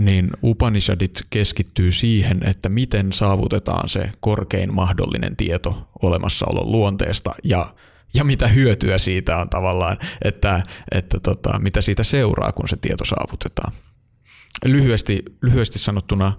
[0.00, 7.74] niin Upanishadit keskittyy siihen, että miten saavutetaan se korkein mahdollinen tieto olemassaolon luonteesta ja,
[8.14, 13.04] ja mitä hyötyä siitä on tavallaan, että, että tota, mitä siitä seuraa, kun se tieto
[13.04, 13.72] saavutetaan.
[14.64, 16.32] Lyhyesti, lyhyesti sanottuna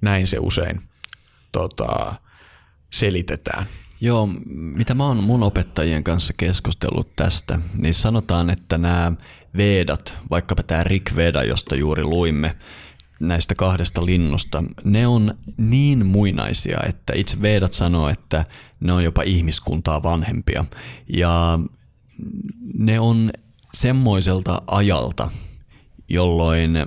[0.00, 0.80] näin se usein
[1.52, 2.14] tota,
[2.92, 3.66] selitetään.
[4.00, 9.12] Joo, mitä mä oon mun opettajien kanssa keskustellut tästä, niin sanotaan, että nämä
[9.56, 12.56] Vedat, vaikkapa tämä Rik Veda, josta juuri luimme,
[13.20, 18.44] näistä kahdesta linnusta, ne on niin muinaisia, että itse Vedat sanoo, että
[18.80, 20.64] ne on jopa ihmiskuntaa vanhempia.
[21.08, 21.58] Ja
[22.78, 23.30] ne on
[23.74, 25.30] semmoiselta ajalta,
[26.08, 26.86] jolloin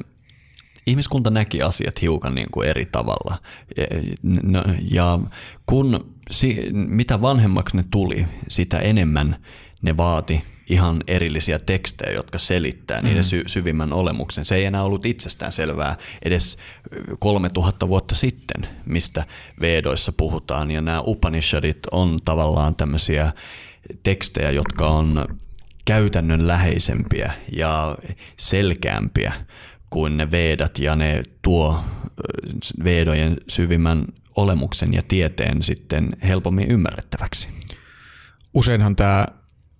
[0.88, 3.38] ihmiskunta näki asiat hiukan niin kuin eri tavalla.
[4.92, 5.20] Ja
[5.66, 6.16] kun
[6.72, 9.36] mitä vanhemmaksi ne tuli, sitä enemmän
[9.82, 13.28] ne vaati ihan erillisiä tekstejä, jotka selittää niiden mm.
[13.28, 14.46] sy- syvimmän olemuksen.
[14.46, 16.58] Se ei enää ollut itsestään selvää edes
[17.20, 19.26] 3000 vuotta sitten, mistä
[19.62, 20.72] Vedoissa puhutaan.
[20.72, 23.34] Ja nämä Upanishadit on tavallaan tämmöisiä
[24.04, 25.38] tekstejä, jotka on
[25.86, 27.98] käytännön läheisempiä ja
[28.38, 29.34] selkeämpiä
[29.90, 31.84] kuin ne Vedat ja ne tuo
[32.84, 37.50] Vedojen syvimmän olemuksen ja tieteen sitten helpommin ymmärrettäväksi.
[38.54, 39.26] Useinhan tämä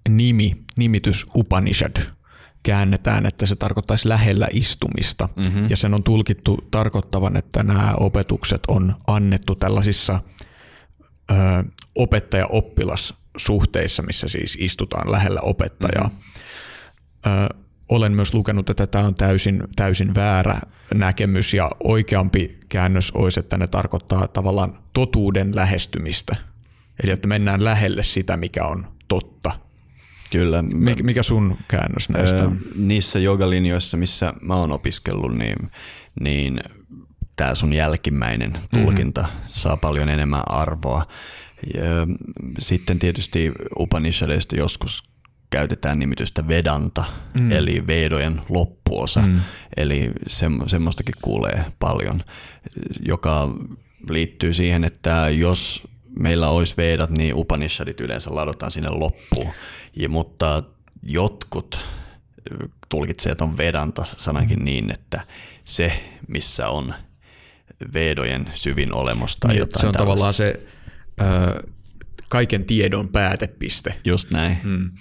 [0.10, 1.96] nimi, nimitys Upanishad
[2.64, 5.30] käännetään, että se tarkoittaisi lähellä istumista.
[5.36, 5.70] Mm-hmm.
[5.70, 10.22] Ja sen on tulkittu tarkoittavan, että nämä opetukset on annettu tällaisissa
[11.32, 11.36] ö,
[11.96, 16.08] opettaja-oppilas-suhteissa, missä siis istutaan lähellä opettajaa.
[16.08, 16.22] Mm-hmm.
[17.46, 17.50] Ö,
[17.90, 20.62] olen myös lukenut, että tämä on täysin, täysin väärä
[20.94, 26.36] näkemys ja oikeampi käännös olisi, että ne tarkoittaa tavallaan totuuden lähestymistä.
[27.04, 29.52] Eli että mennään lähelle sitä, mikä on totta
[30.32, 30.62] Kyllä.
[30.62, 32.58] Mik, mikä sun käännös näistä on?
[32.76, 35.72] Niissä jogalinjoissa, missä mä oon opiskellut, niin,
[36.20, 36.60] niin
[37.36, 38.84] tämä sun jälkimmäinen mhm.
[38.84, 39.40] tulkinta mm-hmm.
[39.48, 41.08] saa paljon enemmän arvoa.
[41.74, 41.84] Ja
[42.60, 45.04] sitten tietysti Upanishadeista joskus
[45.50, 47.52] käytetään nimitystä Vedanta, mm.
[47.52, 49.22] eli Vedojen loppuosa.
[49.22, 49.40] Mm.
[49.78, 52.24] Eli se, semmoistakin kuulee paljon,
[53.06, 53.50] joka
[54.10, 55.88] liittyy siihen, että jos
[56.20, 59.52] meillä olisi Vedat, niin Upanishadit yleensä ladotaan sinne loppuun.
[59.96, 60.64] Ja, mutta
[61.04, 61.80] jotkut
[62.90, 65.22] tulkitsee on Vedanta sanankin niin, että
[65.64, 66.94] se, missä on
[67.94, 70.04] Vedojen syvin olemus tai niin, jotain Se on tällaista.
[70.06, 70.60] tavallaan se
[71.22, 71.70] ö,
[72.30, 73.96] kaiken tiedon päätepiste.
[74.06, 74.60] Just näin.
[74.64, 74.92] Mm.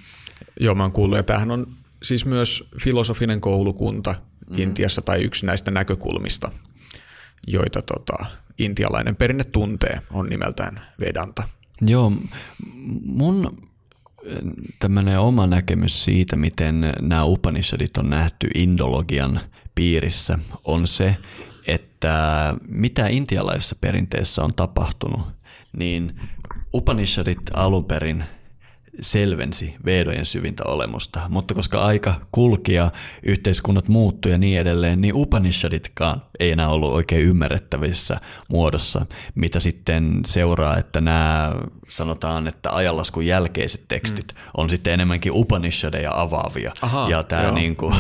[0.61, 1.17] Joo, mä oon kuullut.
[1.17, 1.67] Ja tämähän on
[2.03, 4.15] siis myös filosofinen koulukunta
[4.51, 4.59] mm.
[4.59, 6.51] Intiassa tai yksi näistä näkökulmista,
[7.47, 8.27] joita tota,
[8.59, 11.43] intialainen perinne tuntee, on nimeltään Vedanta.
[11.81, 12.13] Joo,
[13.05, 13.59] mun
[14.79, 19.41] tämmöinen oma näkemys siitä, miten nämä Upanishadit on nähty indologian
[19.75, 21.17] piirissä, on se,
[21.67, 25.27] että mitä intialaisessa perinteessä on tapahtunut,
[25.79, 26.21] niin
[26.75, 28.25] Upanishadit alun perin–
[29.01, 32.91] selvensi vedojen syvintä olemusta, mutta koska aika kulki ja
[33.23, 38.17] yhteiskunnat muuttui ja niin edelleen, niin Upanishaditkaan ei enää ollut oikein ymmärrettävissä
[38.51, 41.55] muodossa, mitä sitten seuraa, että nämä
[41.89, 44.41] sanotaan, että ajanlaskun jälkeiset tekstit mm.
[44.57, 46.73] on sitten enemmänkin Upanishadeja avaavia.
[46.83, 47.95] Aha, ja tämä niin kuin,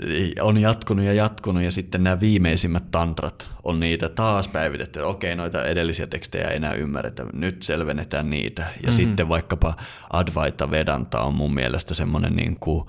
[0.40, 5.00] on jatkunut ja jatkunut ja sitten nämä viimeisimmät tantrat on niitä taas päivitetty.
[5.00, 8.62] Okei, noita edellisiä tekstejä ei enää ymmärretä, nyt selvennetään niitä.
[8.62, 8.92] Ja mm-hmm.
[8.92, 9.74] sitten vaikkapa
[10.12, 12.86] Advaita Vedanta on mun mielestä semmoinen niin kuin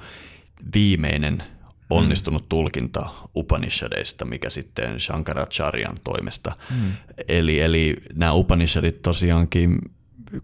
[0.74, 1.44] viimeinen
[1.90, 2.48] onnistunut mm.
[2.50, 6.56] tulkinta Upanishadeista, mikä sitten Shankaracharyan toimesta.
[6.72, 6.92] Mm.
[7.28, 9.80] Eli, eli nämä Upanishadit tosiaankin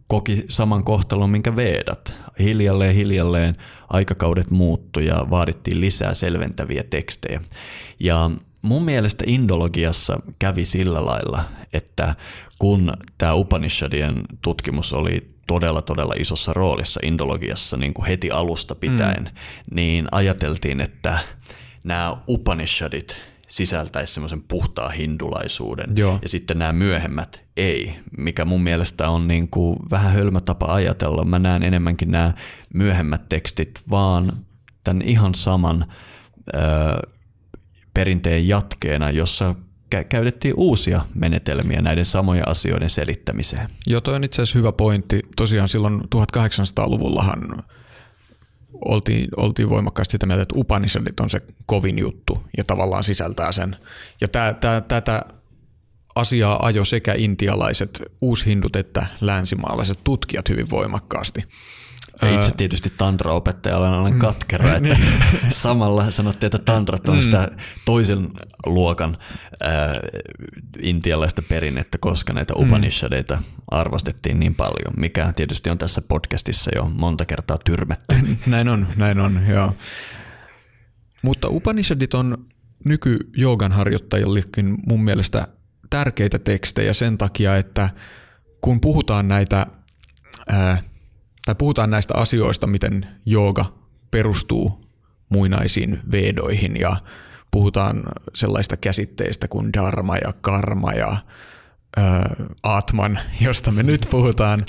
[0.08, 2.14] koki saman kohtalon, minkä Vedat.
[2.40, 3.58] Hiljalleen, hiljalleen
[3.90, 7.42] aikakaudet muuttui ja vaadittiin lisää selventäviä tekstejä.
[8.00, 12.16] Ja mun mielestä indologiassa kävi sillä lailla, että
[12.60, 19.24] kun tämä Upanishadien tutkimus oli todella todella isossa roolissa indologiassa niin kuin heti alusta pitäen,
[19.24, 19.76] mm.
[19.76, 21.20] niin ajateltiin, että
[21.84, 26.20] nämä Upanishadit sisältäisi semmoisen puhtaan hindulaisuuden Joo.
[26.22, 31.26] ja sitten nämä myöhemmät ei, mikä mun mielestä on niin kuin vähän hölmö tapa ajatella.
[31.26, 32.34] Mä näen enemmänkin nämä
[32.74, 34.32] myöhemmät tekstit vaan
[34.84, 35.86] tämän ihan saman
[36.54, 36.58] ö,
[37.94, 39.56] perinteen jatkeena, jossa
[40.10, 43.70] käytettiin uusia menetelmiä näiden samojen asioiden selittämiseen.
[43.88, 45.22] Joo, toi on itse asiassa hyvä pointti.
[45.36, 47.64] Tosiaan silloin 1800-luvullahan
[48.86, 53.76] oltiin, oltiin voimakkaasti sitä mieltä, että Upanishadit on se kovin juttu ja tavallaan sisältää sen.
[54.22, 55.26] Ja tää, tää, tätä
[56.16, 61.44] asiaa ajo sekä intialaiset uushindut että länsimaalaiset tutkijat hyvin voimakkaasti.
[62.22, 64.20] Ja itse tietysti tantra-opettajalla olen mm.
[64.20, 65.14] katkera, että niin.
[65.50, 67.22] samalla sanottiin, että tantrat on mm.
[67.22, 67.52] sitä
[67.86, 68.30] toisen
[68.66, 69.18] luokan
[69.62, 69.96] ää,
[70.82, 72.64] intialaista perinnettä, koska näitä mm.
[72.64, 73.42] Upanishadeita
[73.72, 78.16] arvostettiin niin paljon, mikä tietysti on tässä podcastissa jo monta kertaa tyrmätty.
[78.46, 79.76] Näin on, näin on, joo.
[81.22, 82.46] Mutta Upanishadit on
[82.86, 85.48] nyky-joogan harjoittajillekin mun mielestä
[85.90, 87.90] tärkeitä tekstejä sen takia, että
[88.62, 89.68] kun puhutaan näitä
[90.48, 90.82] ää,
[91.46, 93.74] tai puhutaan näistä asioista, miten jooga
[94.12, 94.86] perustuu
[95.30, 96.96] muinaisiin vedoihin ja
[97.52, 101.18] puhutaan sellaista käsitteistä kuin dharma ja karma ja
[101.98, 102.02] ö,
[102.64, 104.66] atman, josta me nyt puhutaan,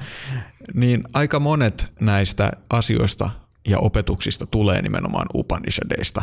[0.74, 3.30] niin aika monet näistä asioista
[3.68, 6.22] ja opetuksista tulee nimenomaan Upanishadeista,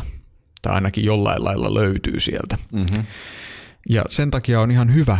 [0.61, 2.57] tai ainakin jollain lailla löytyy sieltä.
[2.71, 3.05] Mm-hmm.
[3.89, 5.17] Ja sen takia on ihan hyvä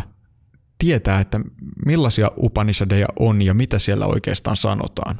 [0.79, 1.39] tietää, että
[1.85, 5.17] millaisia Upanishadeja on ja mitä siellä oikeastaan sanotaan.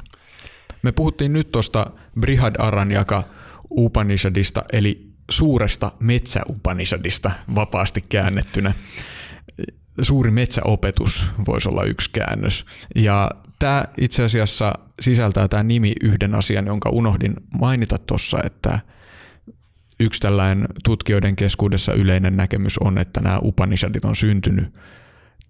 [0.82, 1.90] Me puhuttiin nyt tuosta
[2.20, 3.24] Brihad Aranyaka
[3.70, 8.74] Upanishadista, eli suuresta metsäupanishadista vapaasti käännettynä.
[10.02, 12.64] Suuri metsäopetus voisi olla yksi käännös.
[12.94, 18.80] Ja tämä itse asiassa sisältää tämä nimi yhden asian, jonka unohdin mainita tuossa, että
[20.00, 24.78] yksi tällainen tutkijoiden keskuudessa yleinen näkemys on, että nämä Upanishadit on syntynyt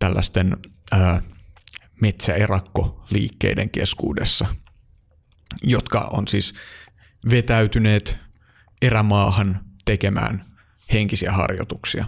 [0.00, 0.56] tällaisten
[0.92, 1.22] ää,
[2.00, 4.46] metsäerakkoliikkeiden keskuudessa,
[5.62, 6.54] jotka on siis
[7.30, 8.18] vetäytyneet
[8.82, 10.44] erämaahan tekemään
[10.92, 12.04] henkisiä harjoituksia.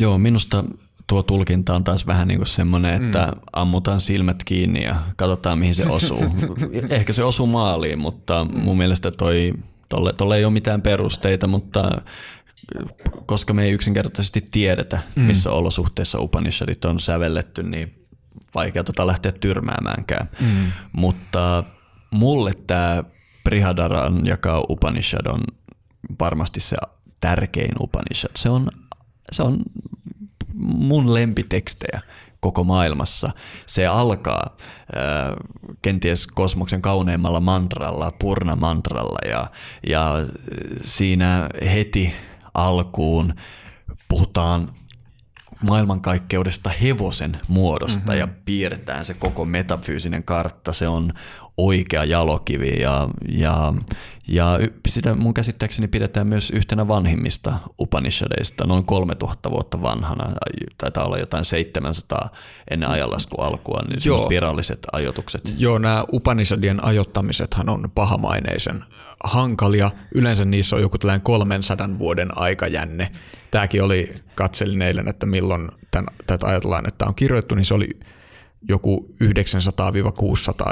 [0.00, 0.64] Joo, minusta
[1.06, 3.40] tuo tulkinta on taas vähän niin kuin semmoinen, että mm.
[3.52, 6.24] ammutaan silmät kiinni ja katsotaan mihin se osuu.
[6.90, 9.52] Ehkä se osuu maaliin, mutta mun mielestä toi,
[9.88, 12.02] tolle, tolle ei ole mitään perusteita, mutta
[13.26, 15.22] koska me ei yksinkertaisesti tiedetä, mm.
[15.22, 15.56] missä mm.
[15.56, 18.06] olosuhteissa Upanishadit on sävelletty, niin
[18.54, 20.30] vaikea tota lähteä tyrmäämäänkään.
[20.40, 20.72] Mm.
[20.92, 21.64] Mutta
[22.10, 23.04] mulle tämä
[23.44, 25.40] Prihadaran jakaa Upanishad on
[26.20, 26.76] varmasti se
[27.20, 28.30] tärkein Upanishad.
[28.36, 28.68] Se on,
[29.32, 29.58] se on
[30.54, 32.00] mun lempitekstejä
[32.40, 33.30] koko maailmassa.
[33.66, 34.56] Se alkaa
[34.96, 35.36] äh,
[35.82, 39.46] kenties kosmoksen kauneimmalla mantralla, purna mantralla ja,
[39.86, 40.14] ja
[40.84, 42.14] siinä heti
[42.54, 43.34] alkuun
[44.08, 44.68] puhutaan
[45.62, 48.18] maailmankaikkeudesta hevosen muodosta mm-hmm.
[48.18, 50.72] ja piirretään se koko metafyysinen kartta.
[50.72, 51.12] Se on
[51.66, 53.72] oikea jalokivi ja, ja,
[54.28, 54.58] ja
[54.88, 60.24] sitä mun käsittääkseni pidetään myös yhtenä vanhimmista Upanishadeista, noin 3000 vuotta vanhana,
[60.78, 62.28] taitaa olla jotain 700
[62.70, 64.28] ennen ajanlasku alkua, niin Joo.
[64.28, 65.54] viralliset ajoitukset.
[65.56, 68.84] Joo, nämä Upanishadien ajottamisethan on pahamaineisen
[69.24, 69.90] hankalia.
[70.14, 73.08] Yleensä niissä on joku tällainen 300 vuoden aikajänne.
[73.50, 77.88] Tämäkin oli, katselin eilen, että milloin tämän, tätä ajatellaan, että on kirjoittu, niin se oli
[78.68, 79.14] joku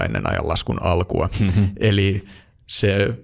[0.01, 1.31] 900-600 ennen ajanlaskun alkua.
[1.81, 2.25] Eli
[2.67, 3.19] se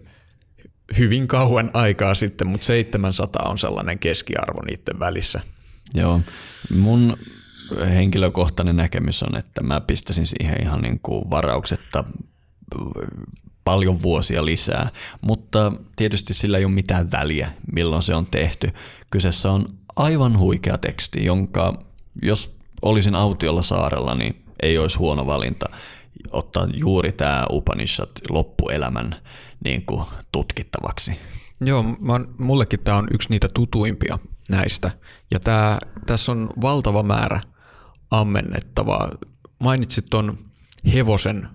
[0.99, 5.41] hyvin kauan aikaa sitten, mutta 700 on sellainen keskiarvo niiden välissä.
[5.95, 6.21] Joo,
[6.75, 7.17] mun
[7.89, 12.05] henkilökohtainen näkemys on, että mä pistäisin siihen ihan niin kuin varauksetta
[13.65, 14.89] paljon vuosia lisää,
[15.21, 18.71] mutta tietysti sillä ei ole mitään väliä, milloin se on tehty.
[19.11, 21.85] Kyseessä on aivan huikea teksti, jonka
[22.23, 25.67] jos olisin autiolla saarella, niin ei olisi huono valinta
[26.31, 29.17] ottaa juuri tämä Upanishad loppuelämän
[29.65, 31.13] niin kuin tutkittavaksi.
[31.61, 34.19] Joo, mä, mullekin tämä on yksi niitä tutuimpia
[34.51, 34.91] näistä.
[35.31, 37.41] Ja tää, tässä on valtava määrä
[38.11, 39.11] ammennettavaa.
[39.61, 40.39] Mainitsit tuon
[40.95, 41.49] hevosen,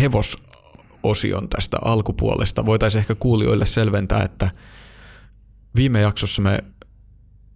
[0.00, 2.66] hevososion tästä alkupuolesta.
[2.66, 4.50] Voitaisiin ehkä kuulijoille selventää, että
[5.76, 6.64] viime jaksossa me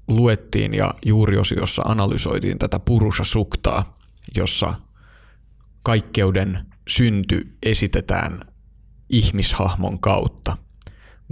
[0.08, 3.94] luettiin ja juuriosiossa analysoitiin tätä Purusha Suktaa,
[4.36, 4.74] jossa
[5.82, 8.40] kaikkeuden synty esitetään
[9.10, 10.56] ihmishahmon kautta.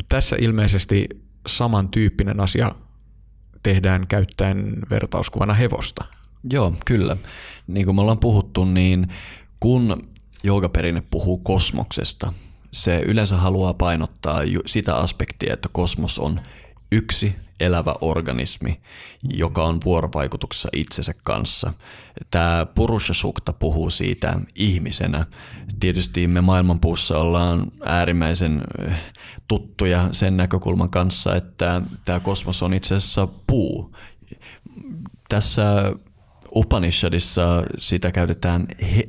[0.08, 1.08] Tässä ilmeisesti
[1.46, 2.74] samantyyppinen asia
[3.62, 6.04] tehdään käyttäen vertauskuvana hevosta.
[6.50, 7.16] Joo, kyllä.
[7.66, 9.08] Niin kuin me ollaan puhuttu, niin
[9.60, 10.08] kun
[10.42, 12.32] joogaperinne puhuu kosmoksesta,
[12.72, 16.40] se yleensä haluaa painottaa sitä aspektia, että kosmos on
[16.92, 18.80] yksi elävä organismi,
[19.22, 21.72] joka on vuorovaikutuksessa itsensä kanssa.
[22.30, 25.26] Tämä Purusha Sukta puhuu siitä ihmisenä.
[25.80, 28.94] Tietysti me maailmanpuussa ollaan äärimmäisen eh,
[29.48, 33.96] tuttuja sen näkökulman kanssa, että tämä kosmos on itse asiassa puu.
[35.28, 35.92] Tässä
[36.54, 39.04] Upanishadissa sitä käytetään, he,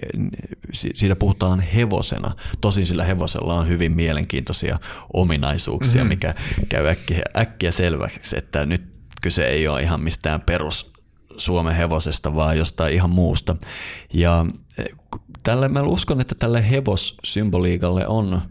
[0.73, 2.35] siitä puhutaan hevosena.
[2.61, 4.79] Tosin sillä hevosella on hyvin mielenkiintoisia
[5.13, 6.09] ominaisuuksia, mm-hmm.
[6.09, 6.33] mikä
[6.69, 8.81] käy äkkiä, äkkiä selväksi, että nyt
[9.21, 10.91] kyse ei ole ihan mistään perus
[11.37, 13.55] Suomen hevosesta, vaan jostain ihan muusta.
[14.13, 14.45] Ja
[14.77, 14.85] eh,
[15.43, 18.41] tälle, mä uskon, että tälle hevossymboliikalle on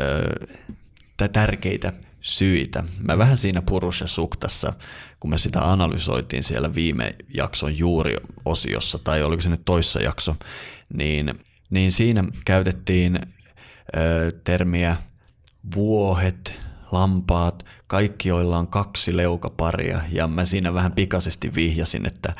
[0.00, 2.84] ö, tärkeitä syitä.
[2.98, 4.72] Mä vähän siinä Purusha Suktassa,
[5.20, 10.36] kun me sitä analysoitiin siellä viime jakson juuri-osiossa, tai oliko se nyt toissa jakso,
[10.94, 11.34] niin,
[11.70, 13.20] niin siinä käytettiin
[13.96, 14.96] ö, termiä
[15.74, 16.54] vuohet,
[16.92, 22.34] lampaat, kaikki joilla on kaksi leukaparia, ja mä siinä vähän pikaisesti vihjasin, että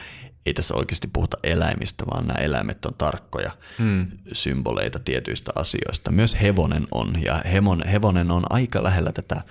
[0.47, 4.07] ei tässä oikeasti puhuta eläimistä, vaan nämä eläimet on tarkkoja hmm.
[4.32, 6.11] symboleita tietyistä asioista.
[6.11, 9.43] Myös hevonen on, ja hevonen, hevonen on aika lähellä tätä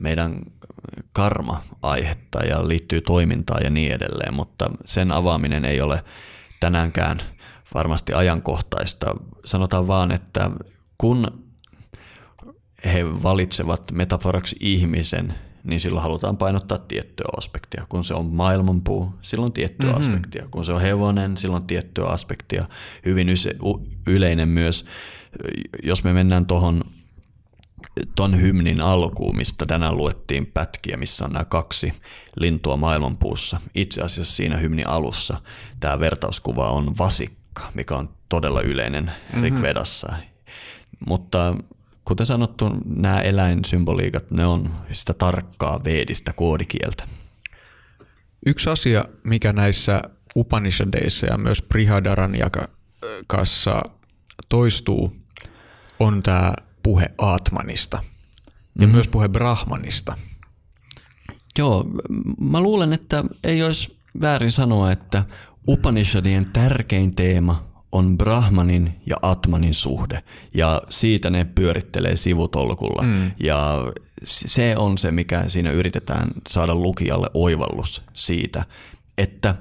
[0.00, 0.40] meidän
[1.12, 6.04] karma-aihetta ja liittyy toimintaan ja niin edelleen, mutta sen avaaminen ei ole
[6.60, 7.20] tänäänkään
[7.74, 9.14] varmasti ajankohtaista.
[9.44, 10.50] Sanotaan vaan, että
[10.98, 11.44] kun
[12.84, 15.34] he valitsevat metaforaksi ihmisen,
[15.64, 17.86] niin silloin halutaan painottaa tiettyä aspektia.
[17.88, 20.02] Kun se on maailmanpuu, silloin tiettyä mm-hmm.
[20.02, 20.46] aspektia.
[20.50, 22.64] Kun se on hevonen, silloin tiettyä aspektia.
[23.04, 23.28] Hyvin
[24.06, 24.84] yleinen myös,
[25.82, 26.84] jos me mennään tuohon
[28.16, 31.92] ton hymnin alkuun, mistä tänään luettiin pätkiä, missä on nämä kaksi
[32.36, 33.60] lintua maailmanpuussa.
[33.74, 35.40] Itse asiassa siinä hymnin alussa
[35.80, 39.42] tämä vertauskuva on vasikka, mikä on todella yleinen mm-hmm.
[39.42, 40.12] Rikvedassa.
[41.06, 41.54] Mutta
[42.04, 47.08] kuten sanottu, nämä eläinsymboliikat, ne on sitä tarkkaa veedistä koodikieltä.
[48.46, 50.02] Yksi asia, mikä näissä
[50.36, 52.32] Upanishadeissa ja myös Prihadaran
[53.26, 53.82] kanssa
[54.48, 55.16] toistuu,
[56.00, 58.06] on tämä puhe Atmanista ja
[58.74, 58.94] mm-hmm.
[58.94, 60.16] myös puhe Brahmanista.
[61.58, 61.84] Joo,
[62.40, 65.24] mä luulen, että ei olisi väärin sanoa, että
[65.68, 70.22] Upanishadien tärkein teema on Brahmanin ja Atmanin suhde
[70.54, 73.30] ja siitä ne pyörittelee sivutolkulla mm.
[73.40, 73.92] ja
[74.24, 78.64] se on se, mikä siinä yritetään saada lukijalle oivallus siitä,
[79.18, 79.54] että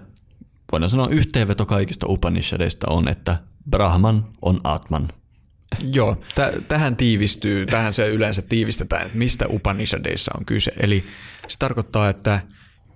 [0.71, 3.37] voidaan sanoa yhteenveto kaikista Upanishadeista on, että
[3.69, 5.07] Brahman on Atman.
[5.79, 10.71] Joo, t- tähän tiivistyy, tähän se yleensä tiivistetään, että mistä Upanishadeissa on kyse.
[10.79, 11.03] Eli
[11.47, 12.41] se tarkoittaa, että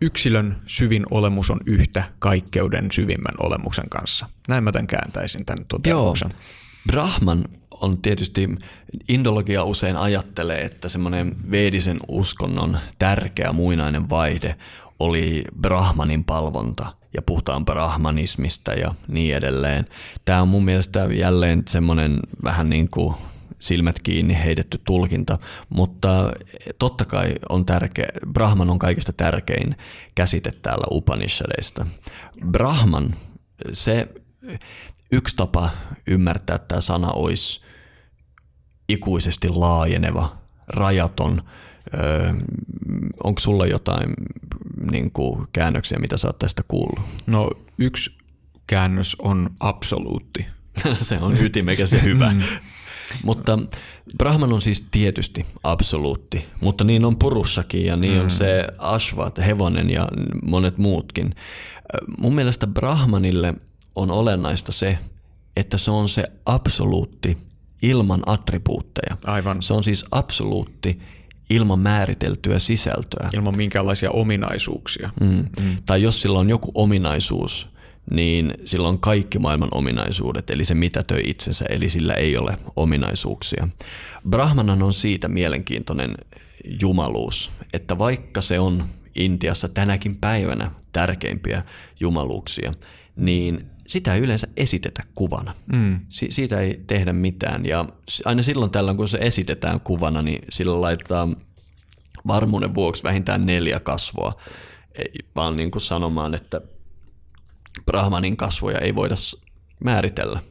[0.01, 4.25] yksilön syvin olemus on yhtä kaikkeuden syvimmän olemuksen kanssa.
[4.47, 6.29] Näin mä tämän kääntäisin tämän toteamuksen.
[6.31, 6.41] Joo.
[6.87, 8.49] Brahman on tietysti,
[9.07, 14.55] indologia usein ajattelee, että semmoinen veedisen uskonnon tärkeä muinainen vaihde
[14.99, 19.87] oli Brahmanin palvonta ja puhutaan brahmanismista ja niin edelleen.
[20.25, 23.15] Tämä on mun mielestä jälleen semmoinen vähän niin kuin
[23.59, 25.39] silmät kiinni heitetty tulkinta,
[25.69, 26.31] mutta
[26.79, 29.75] totta kai on tärkeä, Brahman on kaikista tärkein
[30.15, 31.85] käsite täällä Upanishadeista.
[32.51, 33.15] Brahman,
[33.73, 34.07] se
[35.11, 35.69] yksi tapa
[36.07, 37.61] ymmärtää tämä sana olisi
[38.89, 40.37] ikuisesti laajeneva,
[40.67, 41.41] rajaton.
[41.93, 42.33] Öö,
[43.23, 44.13] onko sulla jotain
[44.91, 47.05] niin kuin, käännöksiä, mitä sä oot tästä kuullut?
[47.27, 48.17] No yksi
[48.67, 50.47] käännös on absoluutti.
[51.01, 52.33] se on ytimekäs ja hyvä.
[53.23, 53.59] Mutta
[54.17, 58.21] Brahman on siis tietysti absoluutti, mutta niin on Purussakin ja niin mm.
[58.21, 60.07] on se Ashvat, hevonen ja
[60.45, 61.33] monet muutkin.
[62.17, 63.53] Mun mielestä Brahmanille
[63.95, 64.97] on olennaista se,
[65.55, 67.37] että se on se absoluutti
[67.81, 69.17] ilman attribuutteja.
[69.23, 69.63] Aivan.
[69.63, 70.99] Se on siis absoluutti
[71.49, 73.29] ilman määriteltyä sisältöä.
[73.33, 75.09] Ilman minkäänlaisia ominaisuuksia.
[75.21, 75.45] Mm.
[75.61, 75.77] Mm.
[75.85, 77.69] Tai jos sillä on joku ominaisuus,
[78.11, 83.67] niin sillä on kaikki maailman ominaisuudet, eli se mitätöi itsensä, eli sillä ei ole ominaisuuksia.
[84.29, 86.15] Brahmanan on siitä mielenkiintoinen
[86.81, 88.85] jumaluus, että vaikka se on
[89.15, 91.63] Intiassa tänäkin päivänä tärkeimpiä
[91.99, 92.73] jumaluuksia,
[93.15, 95.55] niin sitä ei yleensä esitetä kuvana.
[95.73, 95.99] Mm.
[96.09, 97.65] Si- siitä ei tehdä mitään.
[97.65, 97.85] Ja
[98.25, 101.35] aina silloin tällöin, kun se esitetään kuvana, niin sillä laitetaan
[102.27, 104.33] varmuuden vuoksi vähintään neljä kasvoa,
[104.95, 106.61] ei, vaan niin kuin sanomaan, että
[107.85, 109.15] Brahmanin kasvoja ei voida
[109.83, 110.41] määritellä.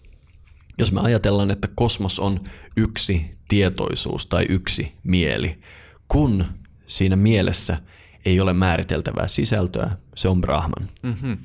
[0.78, 2.40] Jos me ajatellaan, että kosmos on
[2.76, 5.60] yksi tietoisuus tai yksi mieli,
[6.08, 6.44] kun
[6.86, 7.82] siinä mielessä
[8.24, 10.88] ei ole määriteltävää sisältöä, se on Brahman.
[11.02, 11.38] Mm-hmm.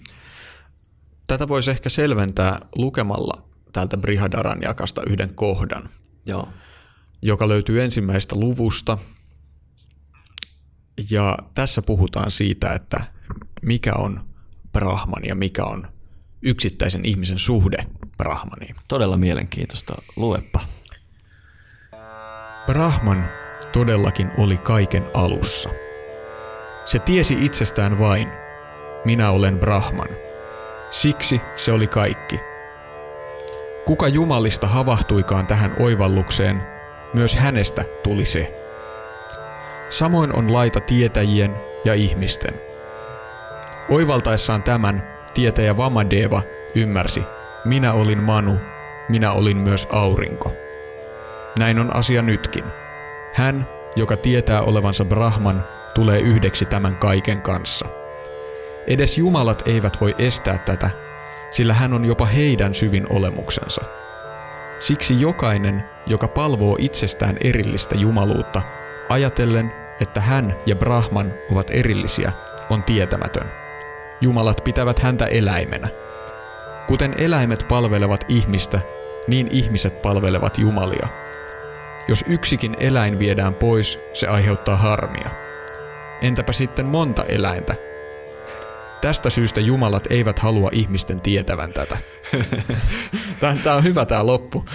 [1.28, 5.90] Tätä voisi ehkä selventää lukemalla täältä Brihadaran jakasta yhden kohdan,
[6.26, 6.50] Joo.
[7.22, 8.98] joka löytyy ensimmäistä luvusta.
[11.10, 13.04] Ja tässä puhutaan siitä, että
[13.62, 14.31] mikä on
[14.72, 15.88] Brahman ja mikä on
[16.42, 17.86] yksittäisen ihmisen suhde
[18.18, 18.76] Brahmaniin.
[18.88, 19.96] Todella mielenkiintoista.
[20.16, 20.60] Luepa.
[22.66, 23.26] Brahman
[23.72, 25.70] todellakin oli kaiken alussa.
[26.86, 28.28] Se tiesi itsestään vain,
[29.06, 30.10] minä olen Brahman.
[30.92, 32.40] Siksi se oli kaikki.
[33.86, 36.62] Kuka Jumalista havahtuikaan tähän oivallukseen,
[37.14, 38.58] myös hänestä tuli se.
[39.90, 41.56] Samoin on laita tietäjien
[41.86, 42.62] ja ihmisten–
[43.92, 46.42] Oivaltaessaan tämän, tietäjä Vamadeva
[46.76, 47.24] ymmärsi,
[47.66, 48.58] minä olin Manu,
[49.10, 50.54] minä olin myös aurinko.
[51.60, 52.64] Näin on asia nytkin.
[53.34, 55.64] Hän, joka tietää olevansa Brahman,
[55.94, 57.86] tulee yhdeksi tämän kaiken kanssa.
[58.88, 60.90] Edes jumalat eivät voi estää tätä,
[61.50, 63.82] sillä hän on jopa heidän syvin olemuksensa.
[64.80, 68.62] Siksi jokainen, joka palvoo itsestään erillistä jumaluutta,
[69.10, 72.32] ajatellen, että hän ja Brahman ovat erillisiä,
[72.70, 73.61] on tietämätön.
[74.22, 75.88] Jumalat pitävät häntä eläimenä.
[76.88, 78.82] Kuten eläimet palvelevat ihmistä,
[79.28, 81.08] niin ihmiset palvelevat Jumalia.
[82.08, 85.30] Jos yksikin eläin viedään pois, se aiheuttaa harmia.
[86.22, 87.76] Entäpä sitten monta eläintä?
[89.02, 91.98] Tästä syystä jumalat eivät halua ihmisten tietävän tätä.
[93.64, 94.66] Tämä on hyvä tämä loppu.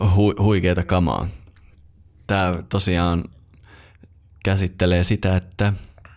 [0.00, 1.26] Hu- huikeeta kamaa.
[2.26, 3.24] Tämä tosiaan
[4.44, 5.72] käsittelee sitä, että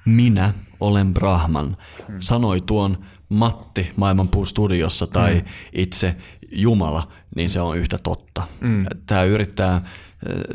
[0.06, 1.78] minä olen Brahman,
[2.08, 2.16] hmm.
[2.20, 5.48] sanoi tuon Matti Maailmanpuun studiossa tai hmm.
[5.74, 6.16] itse
[6.52, 8.48] Jumala, niin se on yhtä totta.
[8.62, 8.86] Hmm.
[9.06, 9.90] Tämä yrittää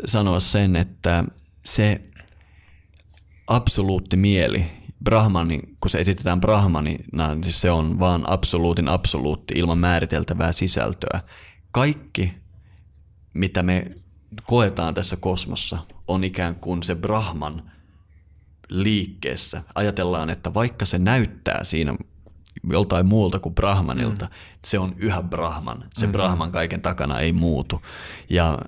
[0.05, 1.24] sanoa sen, että
[1.64, 2.01] se
[3.46, 4.66] absoluutti mieli,
[5.05, 11.20] Brahmani, kun se esitetään Brahmanina, niin siis se on vaan absoluutin absoluutti ilman määriteltävää sisältöä.
[11.72, 12.32] Kaikki,
[13.34, 13.96] mitä me
[14.42, 15.78] koetaan tässä kosmossa,
[16.09, 17.70] on ikään kuin se Brahman
[18.71, 19.62] liikkeessä.
[19.75, 21.95] Ajatellaan, että vaikka se näyttää siinä
[22.71, 24.33] joltain muulta kuin Brahmanilta, mm.
[24.64, 25.85] se on yhä Brahman.
[25.99, 26.12] Se mm.
[26.12, 27.83] Brahman kaiken takana ei muutu.
[28.31, 28.59] Ja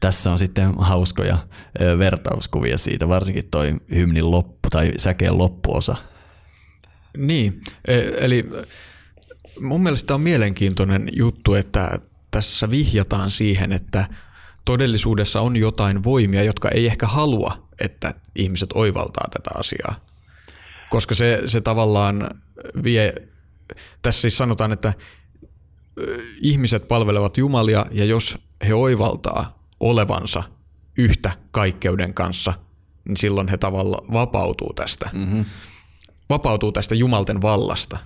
[0.00, 1.46] tässä on sitten hauskoja
[1.98, 5.96] vertauskuvia siitä, varsinkin toi hymnin loppu tai säkeen loppuosa.
[7.16, 8.50] Niin, e, eli
[9.60, 11.98] mun mielestä on mielenkiintoinen juttu, että
[12.30, 14.08] tässä vihjataan siihen, että
[14.64, 19.94] todellisuudessa on jotain voimia, jotka ei ehkä halua, että ihmiset oivaltaa tätä asiaa.
[20.90, 22.30] Koska se, se tavallaan
[22.82, 23.14] vie,
[24.02, 24.92] tässä siis sanotaan, että
[26.40, 30.42] ihmiset palvelevat Jumalia ja jos he oivaltaa olevansa
[30.98, 32.52] yhtä kaikkeuden kanssa,
[33.04, 35.10] niin silloin he tavallaan vapautuu tästä.
[35.12, 35.44] Mm-hmm.
[36.30, 37.98] Vapautuu tästä Jumalten vallasta.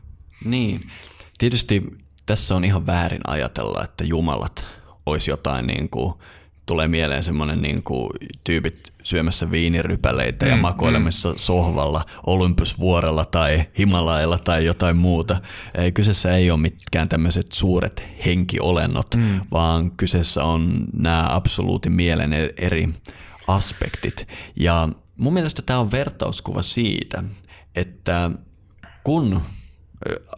[0.44, 0.90] Niin.
[1.38, 1.82] Tietysti
[2.26, 4.64] tässä on ihan väärin ajatella, että Jumalat
[5.06, 6.14] olisi jotain niin kuin
[6.66, 8.10] tulee mieleen semmoinen niin kuin
[8.44, 11.36] tyypit syömässä viinirypäleitä mm, ja makoilemassa mm.
[11.36, 15.40] sohvalla Olympusvuorella tai Himalailla tai jotain muuta.
[15.74, 19.40] Ei, kyseessä ei ole mitkään tämmöiset suuret henkiolennot, mm.
[19.52, 22.88] vaan kyseessä on nämä absoluutin mielen e- eri
[23.46, 24.28] aspektit.
[24.56, 27.24] Ja mun mielestä tämä on vertauskuva siitä,
[27.74, 28.30] että
[29.04, 29.42] kun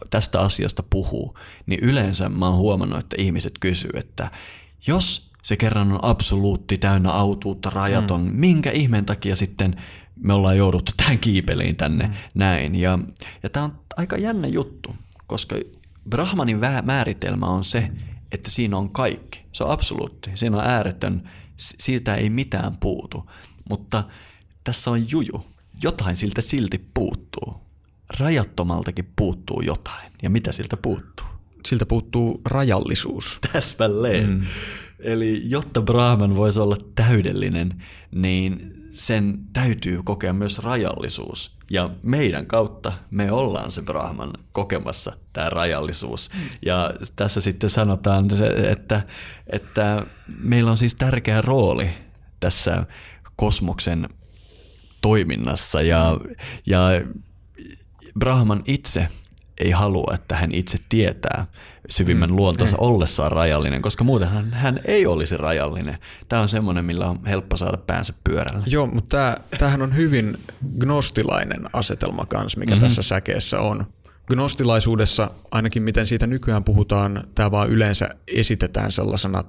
[0.09, 4.31] tästä asiasta puhuu, niin yleensä mä oon huomannut, että ihmiset kysyy, että
[4.87, 8.21] jos se kerran on absoluutti, täynnä autuutta, rajaton.
[8.21, 8.31] Mm.
[8.35, 9.75] Minkä ihmeen takia sitten
[10.15, 12.13] me ollaan jouduttu tähän kiipeliin tänne mm.
[12.33, 12.75] näin.
[12.75, 12.99] Ja,
[13.43, 14.95] ja tämä on aika jännä juttu,
[15.27, 15.55] koska
[16.09, 17.91] Brahmanin määritelmä on se,
[18.31, 19.41] että siinä on kaikki.
[19.51, 20.31] Se on absoluutti.
[20.35, 23.29] Siinä on ääretön, siitä ei mitään puutu.
[23.69, 24.03] Mutta
[24.63, 25.45] tässä on juju.
[25.83, 27.61] Jotain siltä silti puuttuu.
[28.19, 30.11] Rajattomaltakin puuttuu jotain.
[30.21, 31.27] Ja mitä siltä puuttuu?
[31.67, 33.39] Siltä puuttuu rajallisuus.
[33.53, 34.29] Täsmälleen.
[34.29, 34.45] Mm.
[34.99, 41.51] Eli jotta Brahman voisi olla täydellinen, niin sen täytyy kokea myös rajallisuus.
[41.71, 46.29] Ja meidän kautta me ollaan se Brahman kokemassa tämä rajallisuus.
[46.65, 48.29] Ja tässä sitten sanotaan,
[48.71, 49.01] että,
[49.47, 50.05] että
[50.39, 51.89] meillä on siis tärkeä rooli
[52.39, 52.85] tässä
[53.35, 54.09] kosmoksen
[55.01, 56.17] toiminnassa ja,
[56.65, 56.79] ja
[58.19, 59.07] Brahman itse
[59.59, 61.45] ei halua, että hän itse tietää
[61.89, 62.87] syvimmän mm, luontonsa ei.
[62.87, 65.97] ollessaan rajallinen, koska muutenhan hän ei olisi rajallinen.
[66.29, 68.63] Tämä on semmoinen, millä on helppo saada päänsä pyörällä.
[68.65, 70.37] Joo, mutta tämä, tämähän on hyvin
[70.79, 72.87] gnostilainen asetelma kanssa, mikä mm-hmm.
[72.87, 73.85] tässä säkeessä on.
[74.27, 79.43] Gnostilaisuudessa, ainakin miten siitä nykyään puhutaan, tämä vaan yleensä esitetään sellaisena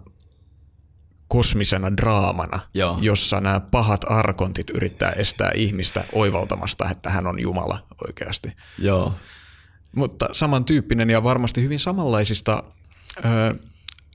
[1.28, 2.98] kosmisena draamana, Joo.
[3.00, 8.52] jossa nämä pahat arkontit yrittää estää ihmistä oivaltamasta, että hän on Jumala oikeasti.
[8.78, 9.14] Joo.
[9.96, 12.62] Mutta samantyyppinen ja varmasti hyvin samanlaisista
[13.18, 13.54] ö,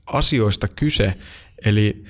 [0.06, 1.14] asioista kyse,
[1.64, 2.04] eli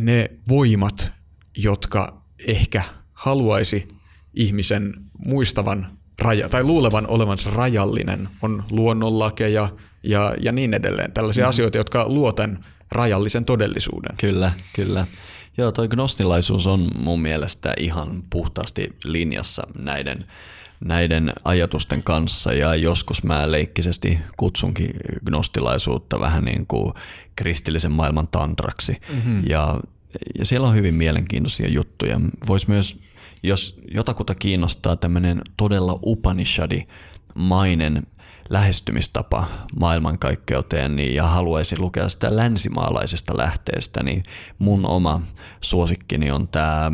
[0.00, 1.12] ne voimat,
[1.56, 2.82] jotka ehkä
[3.12, 3.88] haluaisi
[4.34, 9.68] ihmisen muistavan raja, tai luulevan olevansa rajallinen, on luonnonlakeja
[10.02, 11.12] ja, ja niin edelleen.
[11.12, 11.48] Tällaisia mm.
[11.48, 14.16] asioita, jotka luoten rajallisen todellisuuden.
[14.16, 15.06] Kyllä, kyllä.
[15.58, 20.24] Joo, toi gnostilaisuus on mun mielestä ihan puhtaasti linjassa näiden
[20.80, 24.90] näiden ajatusten kanssa ja joskus mä leikkisesti kutsunkin
[25.26, 26.92] gnostilaisuutta vähän niin kuin
[27.36, 29.42] kristillisen maailman tantraksi mm-hmm.
[29.46, 29.80] ja,
[30.38, 32.20] ja siellä on hyvin mielenkiintoisia juttuja.
[32.46, 32.98] Voisi myös,
[33.42, 38.06] jos jotakuta kiinnostaa tämmöinen todella Upanishadi-mainen
[38.50, 39.48] lähestymistapa
[39.80, 44.22] maailmankaikkeuteen niin, ja haluaisin lukea sitä länsimaalaisesta lähteestä, niin
[44.58, 45.20] mun oma
[45.60, 46.92] suosikkini on tämä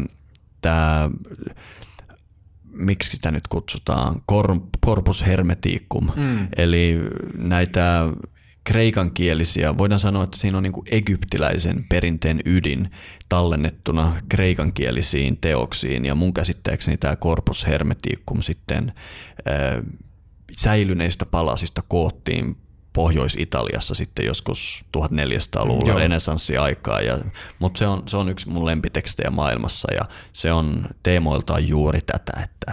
[0.63, 1.11] tämä
[2.73, 4.23] miksi sitä nyt kutsutaan,
[4.87, 6.49] corpus hermeticum, mm.
[6.57, 7.01] eli
[7.37, 8.09] näitä
[8.65, 12.91] kreikankielisiä, voidaan sanoa, että siinä on niin kuin egyptiläisen perinteen ydin
[13.29, 18.93] tallennettuna kreikankielisiin teoksiin, ja mun käsittääkseni tämä corpus hermeticum sitten
[19.49, 19.85] äh,
[20.53, 22.57] säilyneistä palasista koottiin
[22.93, 27.19] Pohjois-Italiassa sitten joskus 1400-luvulla renesanssiaikaa, ja,
[27.59, 32.33] mutta se on, se on yksi mun lempitekstejä maailmassa ja se on teemoiltaan juuri tätä,
[32.45, 32.73] että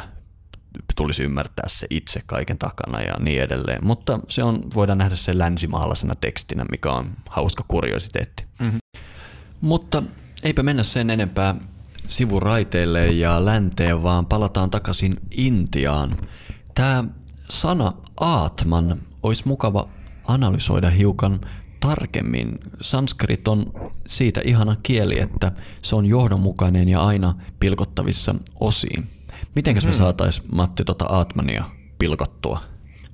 [0.96, 3.80] tulisi ymmärtää se itse kaiken takana ja niin edelleen.
[3.86, 8.46] Mutta se on, voidaan nähdä se länsimaalaisena tekstinä, mikä on hauska kuriositeetti.
[8.60, 8.80] Mm-hmm.
[9.62, 10.04] Mutta
[10.44, 11.56] eipä mennä sen enempää
[12.08, 16.18] sivuraiteille ja länteen, vaan palataan takaisin Intiaan.
[16.76, 17.04] Tämä
[17.50, 19.88] sana Aatman olisi mukava
[20.30, 21.40] analysoida hiukan
[21.80, 22.60] tarkemmin.
[22.82, 23.74] Sanskrit on
[24.08, 25.52] siitä ihana kieli, että
[25.84, 29.08] se on johdonmukainen ja aina pilkottavissa osiin.
[29.56, 29.98] Mitenkäs me hmm.
[29.98, 31.64] saatais Matti tota Atmania
[32.00, 32.62] pilkottua?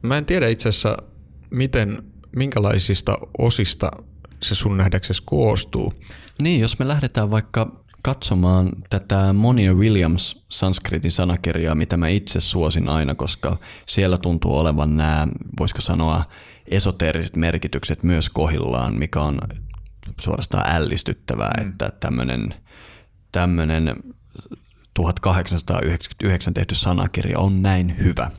[0.01, 0.97] Mä en tiedä itse asiassa,
[1.49, 2.03] miten,
[2.36, 3.91] minkälaisista osista
[4.43, 5.93] se sun nähdäksesi koostuu.
[6.41, 12.89] Niin, jos me lähdetään vaikka katsomaan tätä Monia Williams sanskritin sanakirjaa, mitä mä itse suosin
[12.89, 13.57] aina, koska
[13.88, 15.28] siellä tuntuu olevan nämä,
[15.59, 16.24] voisiko sanoa,
[16.68, 19.39] esoteeriset merkitykset myös kohillaan, mikä on
[20.20, 21.70] suorastaan ällistyttävää, mm.
[21.70, 22.53] että tämmöinen
[23.32, 23.95] tämmöinen
[24.93, 28.32] 1899 tehty sanakirja on näin hyvä.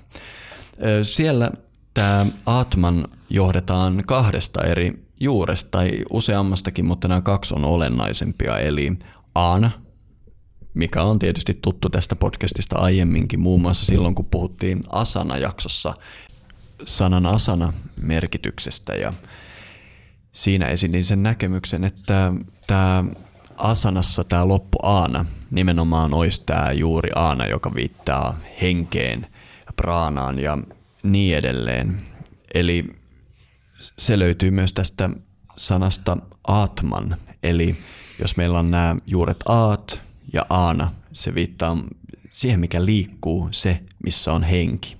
[1.03, 1.51] Siellä
[1.95, 8.93] tämä Atman johdetaan kahdesta eri juuresta tai useammastakin, mutta nämä kaksi on olennaisempia, eli
[9.35, 9.71] Aana,
[10.75, 15.95] mikä on tietysti tuttu tästä podcastista aiemminkin, muun muassa silloin kun puhuttiin Asana-jaksossa
[16.85, 19.13] sanan asana merkityksestä ja
[20.33, 22.33] siinä esitin sen näkemyksen, että
[22.67, 23.05] tämä
[23.57, 29.27] asanassa tämä loppu aana nimenomaan olisi tämä juuri aana, joka viittaa henkeen,
[29.77, 30.59] praanaan ja
[31.03, 32.03] niin edelleen.
[32.55, 32.85] Eli
[33.99, 35.11] se löytyy myös tästä
[35.57, 37.77] sanasta atman, eli
[38.19, 40.01] jos meillä on nämä juuret aat
[40.33, 41.77] ja aana, se viittaa
[42.31, 44.97] siihen, mikä liikkuu, se, missä on henki.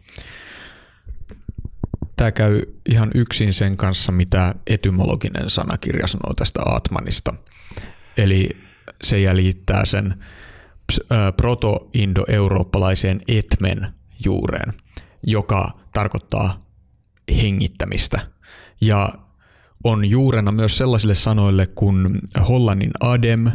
[2.17, 7.35] Tämä käy ihan yksin sen kanssa, mitä etymologinen sanakirja sanoo tästä Atmanista.
[8.17, 8.49] Eli
[9.03, 10.15] se jäljittää sen
[11.37, 13.89] proto-indo-eurooppalaiseen etmen
[14.25, 14.73] juureen,
[15.23, 16.61] joka tarkoittaa
[17.43, 18.21] hengittämistä.
[18.81, 19.09] Ja
[19.85, 23.51] on juurena myös sellaisille sanoille kuin hollannin adem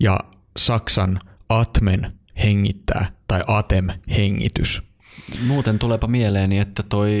[0.00, 0.20] ja
[0.56, 1.18] saksan
[1.48, 2.12] atmen
[2.44, 4.82] hengittää tai atem-hengitys.
[5.46, 7.14] Muuten tuleepa mieleeni, että toi,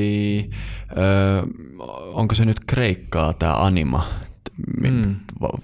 [0.90, 0.96] ö,
[2.12, 4.08] onko se nyt kreikkaa tämä anima
[4.80, 5.16] mm.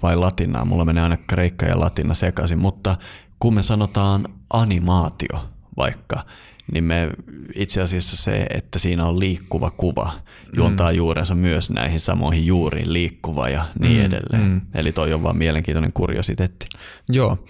[0.02, 2.96] vai latinaa, mulla menee aina kreikka ja latina sekaisin, mutta
[3.38, 6.24] kun me sanotaan animaatio vaikka,
[6.72, 7.10] niin me
[7.54, 10.12] itse asiassa se, että siinä on liikkuva kuva,
[10.56, 10.96] juontaa mm.
[10.96, 14.04] juurensa myös näihin samoihin juuriin, liikkuva ja niin mm.
[14.04, 14.50] edelleen.
[14.50, 14.60] Mm.
[14.74, 16.66] Eli toi on vaan mielenkiintoinen kuriositeetti.
[17.08, 17.46] Joo.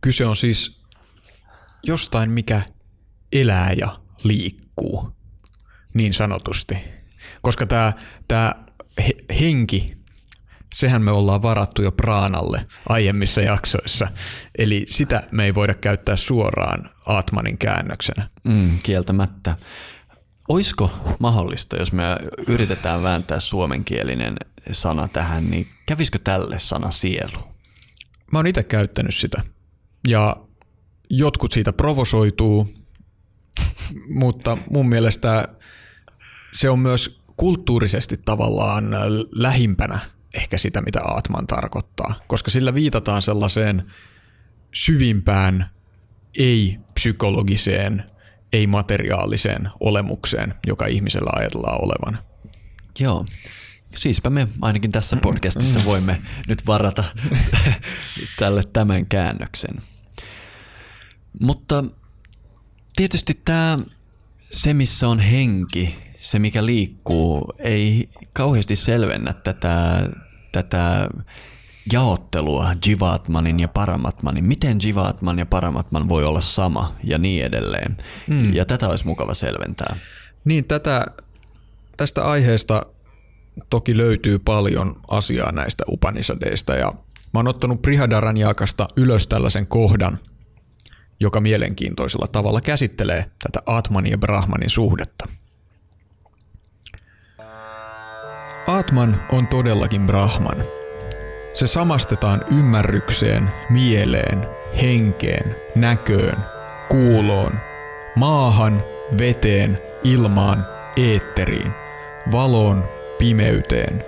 [0.00, 0.80] Kyse on siis
[1.82, 2.62] jostain, mikä
[3.34, 3.88] elää ja
[4.24, 5.16] liikkuu,
[5.94, 6.76] niin sanotusti.
[7.42, 7.92] Koska tämä
[8.28, 8.64] tää
[9.40, 9.94] henki
[10.74, 14.08] sehän me ollaan varattu jo Praanalle aiemmissa jaksoissa.
[14.58, 18.28] Eli sitä me ei voida käyttää suoraan Atmanin käännöksenä.
[18.44, 19.56] Mm, kieltämättä.
[20.48, 22.02] Oisko mahdollista, jos me
[22.46, 24.36] yritetään vääntää suomenkielinen
[24.72, 27.38] sana tähän, niin kävisikö tälle sana sielu?
[28.32, 29.42] Mä oon itse käyttänyt sitä.
[30.08, 30.36] Ja
[31.10, 32.74] jotkut siitä provosoituu,
[34.08, 35.48] mutta mun mielestä
[36.52, 38.84] se on myös kulttuurisesti tavallaan
[39.32, 39.98] lähimpänä
[40.34, 43.92] ehkä sitä, mitä Atman tarkoittaa, koska sillä viitataan sellaiseen
[44.74, 45.66] syvimpään,
[46.38, 48.04] ei-psykologiseen,
[48.52, 52.18] ei-materiaaliseen olemukseen, joka ihmisellä ajatellaan olevan.
[52.98, 53.24] Joo.
[53.96, 57.04] Siispä me ainakin tässä podcastissa voimme nyt varata
[58.38, 59.82] tälle tämän käännöksen.
[61.40, 61.84] Mutta
[62.96, 63.78] tietysti tämä,
[64.50, 70.08] se missä on henki, se mikä liikkuu, ei kauheasti selvennä tätä
[70.54, 71.08] tätä
[71.92, 74.44] jaottelua Jivatmanin ja Paramatmanin.
[74.44, 77.96] Miten Jivatman ja Paramatman voi olla sama ja niin edelleen.
[78.26, 78.54] Mm.
[78.54, 79.96] Ja tätä olisi mukava selventää.
[80.44, 81.06] Niin, tätä,
[81.96, 82.86] tästä aiheesta
[83.70, 86.92] toki löytyy paljon asiaa näistä Upanishadeista ja
[87.34, 90.18] mä oon ottanut Prihadaran jakasta ylös tällaisen kohdan,
[91.20, 95.28] joka mielenkiintoisella tavalla käsittelee tätä Atmanin ja Brahmanin suhdetta.
[98.66, 100.64] Atman on todellakin Brahman.
[101.54, 104.48] Se samastetaan ymmärrykseen, mieleen,
[104.82, 106.36] henkeen, näköön,
[106.88, 107.52] kuuloon,
[108.16, 108.82] maahan,
[109.18, 111.72] veteen, ilmaan, eetteriin,
[112.32, 112.88] valoon,
[113.18, 114.04] pimeyteen,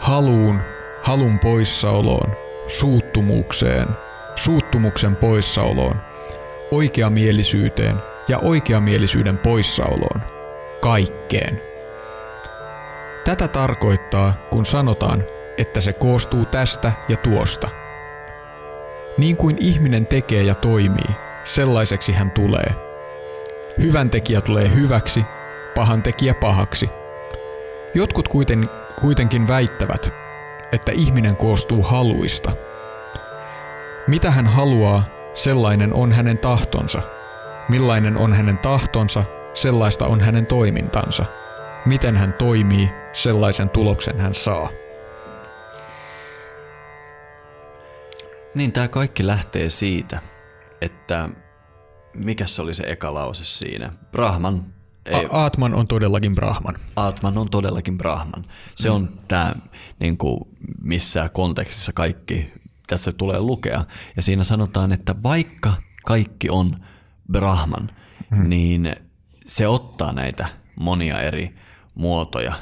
[0.00, 0.60] haluun,
[1.02, 2.36] halun poissaoloon,
[2.66, 3.86] suuttumukseen,
[4.36, 5.96] suuttumuksen poissaoloon,
[6.70, 7.96] oikeamielisyyteen
[8.28, 10.20] ja oikeamielisyyden poissaoloon,
[10.80, 11.62] kaikkeen.
[13.24, 15.24] Tätä tarkoittaa, kun sanotaan,
[15.58, 17.68] että se koostuu tästä ja tuosta.
[19.18, 21.10] Niin kuin ihminen tekee ja toimii,
[21.44, 22.74] sellaiseksi hän tulee.
[23.80, 25.24] Hyvän tekijä tulee hyväksi,
[25.74, 26.90] pahan tekijä pahaksi.
[27.94, 28.68] Jotkut kuiten,
[29.00, 30.14] kuitenkin väittävät,
[30.72, 32.52] että ihminen koostuu haluista.
[34.06, 37.02] Mitä hän haluaa, sellainen on hänen tahtonsa.
[37.68, 39.24] Millainen on hänen tahtonsa,
[39.54, 41.24] sellaista on hänen toimintansa.
[41.86, 44.68] Miten hän toimii, sellaisen tuloksen hän saa.
[48.54, 50.20] Niin, tämä kaikki lähtee siitä,
[50.80, 51.28] että
[52.14, 53.92] mikä se oli se eka lause siinä?
[54.12, 54.64] Brahman.
[55.06, 56.74] Ei, Atman on todellakin Brahman.
[56.96, 58.44] Atman on todellakin Brahman.
[58.74, 59.18] Se on mm.
[59.28, 59.54] tämä,
[60.00, 60.40] niin kuin
[60.82, 62.52] missä kontekstissa kaikki
[62.86, 63.84] tässä tulee lukea.
[64.16, 65.72] Ja siinä sanotaan, että vaikka
[66.04, 66.84] kaikki on
[67.32, 67.88] Brahman,
[68.30, 68.48] mm.
[68.48, 68.96] niin
[69.46, 71.54] se ottaa näitä monia eri
[71.96, 72.54] muotoja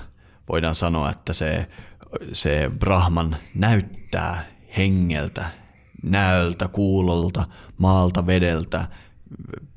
[0.49, 1.69] voidaan sanoa, että se,
[2.33, 4.45] se Brahman näyttää
[4.77, 5.51] hengeltä,
[6.03, 7.45] näöltä, kuulolta,
[7.79, 8.89] maalta, vedeltä,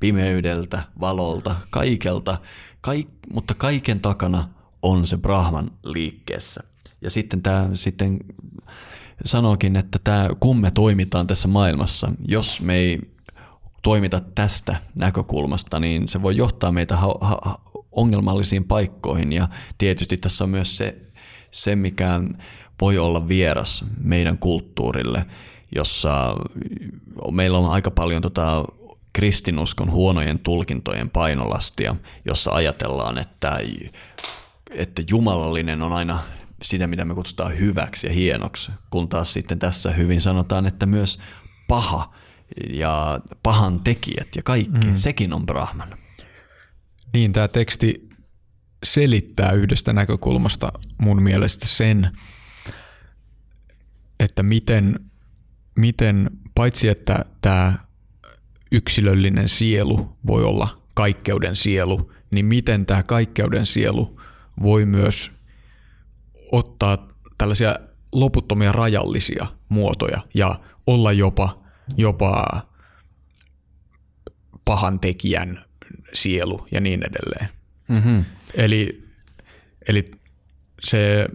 [0.00, 2.38] pimeydeltä, valolta, kaikelta,
[2.80, 4.48] kaik, mutta kaiken takana
[4.82, 6.60] on se Brahman liikkeessä.
[7.00, 8.18] Ja sitten tämä sitten
[9.24, 12.98] sanookin, että tämä, kun me toimitaan tässä maailmassa, jos me ei
[13.82, 17.58] toimita tästä näkökulmasta, niin se voi johtaa meitä ha- ha-
[17.92, 19.32] ongelmallisiin paikkoihin.
[19.32, 19.48] Ja
[19.78, 20.98] tietysti tässä on myös se,
[21.50, 22.20] se mikä
[22.80, 25.26] voi olla vieras meidän kulttuurille,
[25.74, 26.36] jossa
[27.30, 28.64] meillä on aika paljon tota
[29.12, 33.58] kristinuskon huonojen tulkintojen painolastia, jossa ajatellaan, että,
[34.70, 36.18] että jumalallinen on aina
[36.62, 41.18] sitä, mitä me kutsutaan hyväksi ja hienoksi, kun taas sitten tässä hyvin sanotaan, että myös
[41.68, 42.14] paha
[42.70, 44.96] ja pahan tekijät ja kaikki, mm.
[44.96, 45.98] sekin on Brahman.
[47.12, 48.08] Niin, tämä teksti
[48.84, 52.10] selittää yhdestä näkökulmasta mun mielestä sen,
[54.20, 55.00] että miten,
[55.76, 57.74] miten paitsi että tämä
[58.72, 64.20] yksilöllinen sielu voi olla kaikkeuden sielu, niin miten tämä kaikkeuden sielu
[64.62, 65.37] voi myös
[66.52, 67.76] ottaa tällaisia
[68.12, 71.62] loputtomia rajallisia muotoja ja olla jopa,
[71.96, 72.62] jopa
[74.64, 75.64] pahan tekijän
[76.12, 77.48] sielu ja niin edelleen.
[77.88, 78.24] Mm-hmm.
[78.54, 79.04] Eli,
[79.88, 80.10] eli
[80.80, 81.26] se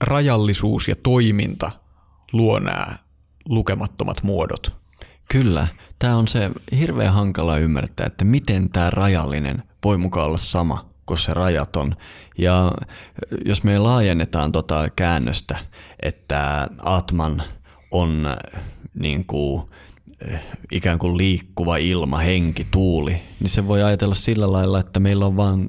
[0.00, 1.70] rajallisuus ja toiminta
[2.32, 2.86] luo nämä
[3.44, 4.76] lukemattomat muodot.
[5.30, 5.66] Kyllä.
[5.98, 11.18] Tämä on se hirveän hankala ymmärtää, että miten tämä rajallinen voi mukaan olla sama kuin
[11.18, 11.94] se rajaton.
[12.38, 12.72] Ja
[13.44, 15.58] jos me laajennetaan tota käännöstä,
[16.02, 17.42] että Atman
[17.90, 18.36] on
[18.94, 19.62] niin kuin,
[20.72, 25.36] ikään kuin liikkuva ilma, henki, tuuli, niin se voi ajatella sillä lailla, että meillä on
[25.36, 25.68] vain,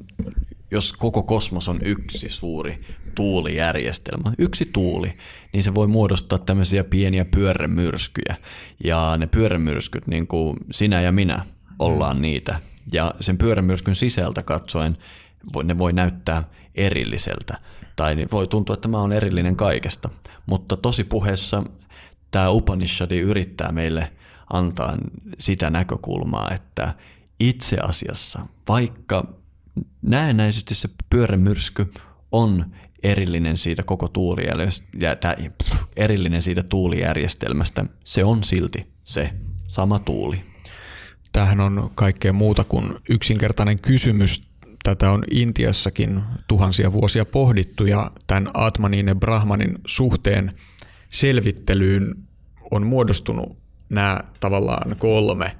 [0.72, 2.80] jos koko kosmos on yksi suuri
[3.16, 5.14] tuulijärjestelmä, yksi tuuli,
[5.54, 8.36] niin se voi muodostaa tämmöisiä pieniä pyörämyrskyjä.
[8.84, 11.46] Ja ne pyörämyrskyt, niin kuin sinä ja minä,
[11.80, 12.60] ollaan niitä.
[12.94, 14.98] Ja sen pyörämyrskyn sisältä katsoen
[15.64, 16.44] ne voi näyttää
[16.76, 17.58] erilliseltä.
[17.96, 20.10] Tai voi tuntua, että tämä on erillinen kaikesta.
[20.46, 21.64] Mutta tosi puheessa
[22.32, 24.12] tämä Upanishadi yrittää meille
[24.54, 24.98] antaa
[25.40, 26.94] sitä näkökulmaa, että
[27.40, 29.34] itse asiassa, vaikka
[30.02, 31.92] näennäisesti se pyörämyrsky
[32.32, 32.66] on
[33.04, 35.36] erillinen siitä koko tuulijärjestelmästä,
[35.96, 39.34] erillinen siitä tuulijärjestelmästä, se on silti se
[39.68, 40.42] sama tuuli.
[41.32, 44.53] Tämähän on kaikkea muuta kuin yksinkertainen kysymys.
[44.84, 50.52] Tätä on Intiassakin tuhansia vuosia pohdittu ja tämän Atmanin ja Brahmanin suhteen
[51.10, 52.16] selvittelyyn
[52.72, 53.58] on muodostunut
[53.90, 55.58] nämä tavallaan kolme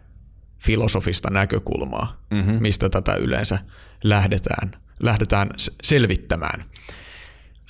[0.60, 2.62] filosofista näkökulmaa, mm-hmm.
[2.62, 3.60] mistä tätä yleensä
[4.04, 5.50] lähdetään, lähdetään
[5.84, 6.66] selvittämään.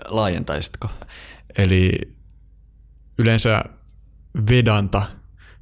[0.07, 0.89] Laajentaisitko?
[1.57, 1.91] Eli
[3.17, 3.63] yleensä
[4.49, 5.01] Vedanta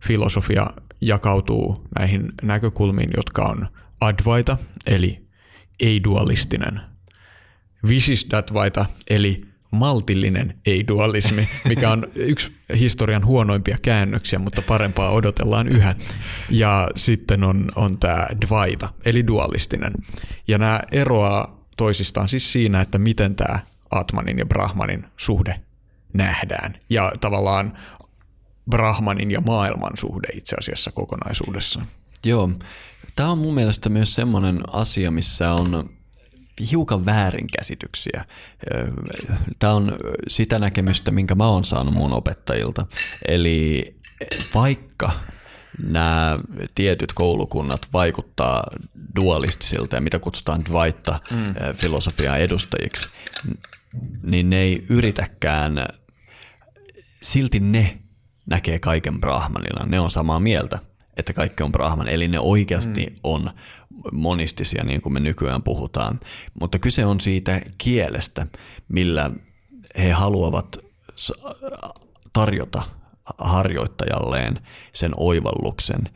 [0.07, 0.67] filosofia
[1.01, 3.67] jakautuu näihin näkökulmiin, jotka on
[4.01, 5.20] Advaita, eli
[5.81, 6.81] ei-dualistinen,
[7.87, 15.95] Vishishdadvaita, eli maltillinen ei-dualismi, mikä on yksi historian huonoimpia käännöksiä, mutta parempaa odotellaan yhä.
[16.49, 19.93] Ja sitten on, on tämä Dvaita, eli dualistinen.
[20.47, 23.59] Ja nämä eroaa toisistaan siis siinä, että miten tämä
[23.91, 25.55] Atmanin ja Brahmanin suhde
[26.13, 26.73] nähdään.
[26.89, 27.77] Ja tavallaan
[28.69, 31.87] Brahmanin ja maailman suhde itse asiassa kokonaisuudessaan.
[32.25, 32.49] Joo.
[33.15, 35.89] Tämä on mun mielestä myös semmoinen asia, missä on
[36.71, 38.25] hiukan väärinkäsityksiä.
[39.59, 39.97] Tämä on
[40.27, 42.85] sitä näkemystä, minkä mä oon saanut mun opettajilta.
[43.27, 43.95] Eli
[44.53, 45.11] vaikka
[45.83, 46.39] nämä
[46.75, 48.63] tietyt koulukunnat vaikuttaa
[49.15, 51.53] dualistisilta ja mitä kutsutaan Dvaitta mm.
[51.75, 53.07] filosofian edustajiksi,
[54.23, 55.85] niin ne ei yritäkään,
[57.21, 57.99] silti ne
[58.45, 59.85] näkee kaiken brahmanina.
[59.85, 60.79] Ne on samaa mieltä,
[61.17, 62.07] että kaikki on brahman.
[62.07, 63.15] Eli ne oikeasti mm.
[63.23, 63.49] on
[64.11, 66.19] monistisia, niin kuin me nykyään puhutaan.
[66.59, 68.47] Mutta kyse on siitä kielestä,
[68.87, 69.31] millä
[69.97, 70.77] he haluavat
[72.33, 72.83] tarjota
[73.37, 74.59] harjoittajalleen
[74.93, 76.09] sen oivalluksen.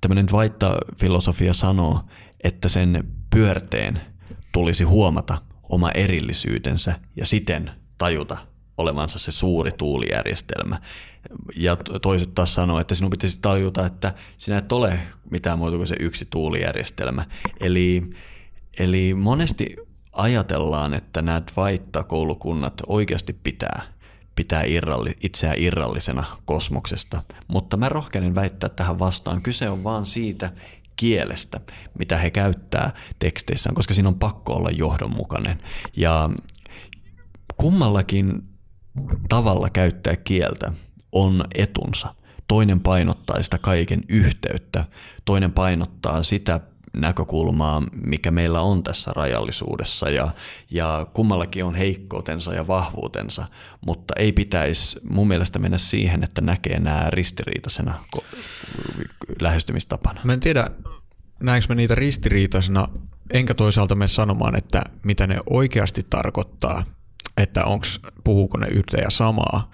[0.00, 2.00] Tämmöinen Dvaita-filosofia sanoo,
[2.44, 4.00] että sen pyörteen
[4.52, 8.36] tulisi huomata oma erillisyytensä ja siten tajuta
[8.78, 10.80] olevansa se suuri tuulijärjestelmä.
[11.56, 15.00] Ja toiset taas sanoo, että sinun pitäisi tajuta, että sinä et ole
[15.30, 17.24] mitään muuta kuin se yksi tuulijärjestelmä.
[17.60, 18.10] Eli,
[18.78, 19.76] eli monesti
[20.12, 23.82] ajatellaan, että nämä Dvaita-koulukunnat oikeasti pitää,
[24.34, 27.22] pitää irralli, itseään irrallisena kosmoksesta.
[27.48, 29.42] Mutta mä rohkenen väittää tähän vastaan.
[29.42, 30.52] Kyse on vaan siitä
[30.96, 31.60] kielestä,
[31.98, 35.60] mitä he käyttää teksteissään, koska siinä on pakko olla johdonmukainen.
[35.96, 36.30] Ja
[37.56, 38.42] kummallakin
[39.28, 40.72] tavalla käyttää kieltä
[41.18, 42.14] on etunsa.
[42.48, 44.84] Toinen painottaa sitä kaiken yhteyttä,
[45.24, 46.60] toinen painottaa sitä
[46.96, 50.28] näkökulmaa, mikä meillä on tässä rajallisuudessa ja,
[50.70, 53.46] ja kummallakin on heikkoutensa ja vahvuutensa,
[53.86, 58.04] mutta ei pitäisi mun mielestä mennä siihen, että näkee nämä ristiriitaisena
[59.40, 60.20] lähestymistapana.
[60.24, 60.70] Mä en tiedä,
[61.40, 62.88] näinkö mä niitä ristiriitaisena,
[63.32, 66.84] enkä toisaalta mene sanomaan, että mitä ne oikeasti tarkoittaa,
[67.36, 69.70] että onks, puhuuko ne yhtä ja samaa,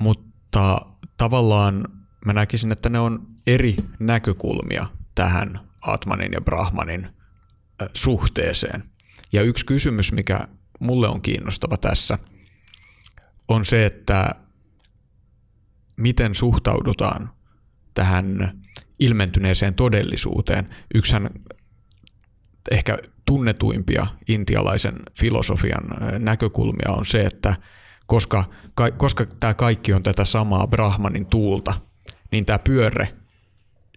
[0.00, 0.80] mutta
[1.16, 1.88] tavallaan
[2.26, 7.08] mä näkisin, että ne on eri näkökulmia tähän Atmanin ja Brahmanin
[7.94, 8.82] suhteeseen.
[9.32, 10.48] Ja yksi kysymys, mikä
[10.80, 12.18] mulle on kiinnostava tässä,
[13.48, 14.30] on se, että
[15.96, 17.30] miten suhtaudutaan
[17.94, 18.60] tähän
[18.98, 20.68] ilmentyneeseen todellisuuteen.
[20.94, 21.28] Yksihän
[22.70, 25.84] ehkä tunnetuimpia intialaisen filosofian
[26.18, 27.56] näkökulmia on se, että
[28.06, 28.44] koska,
[28.96, 31.74] koska tämä kaikki on tätä samaa Brahmanin tuulta,
[32.30, 33.08] niin tämä pyörre,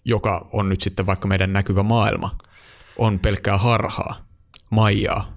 [0.05, 2.31] joka on nyt sitten vaikka meidän näkyvä maailma,
[2.97, 4.25] on pelkkää harhaa,
[4.69, 5.35] maijaa.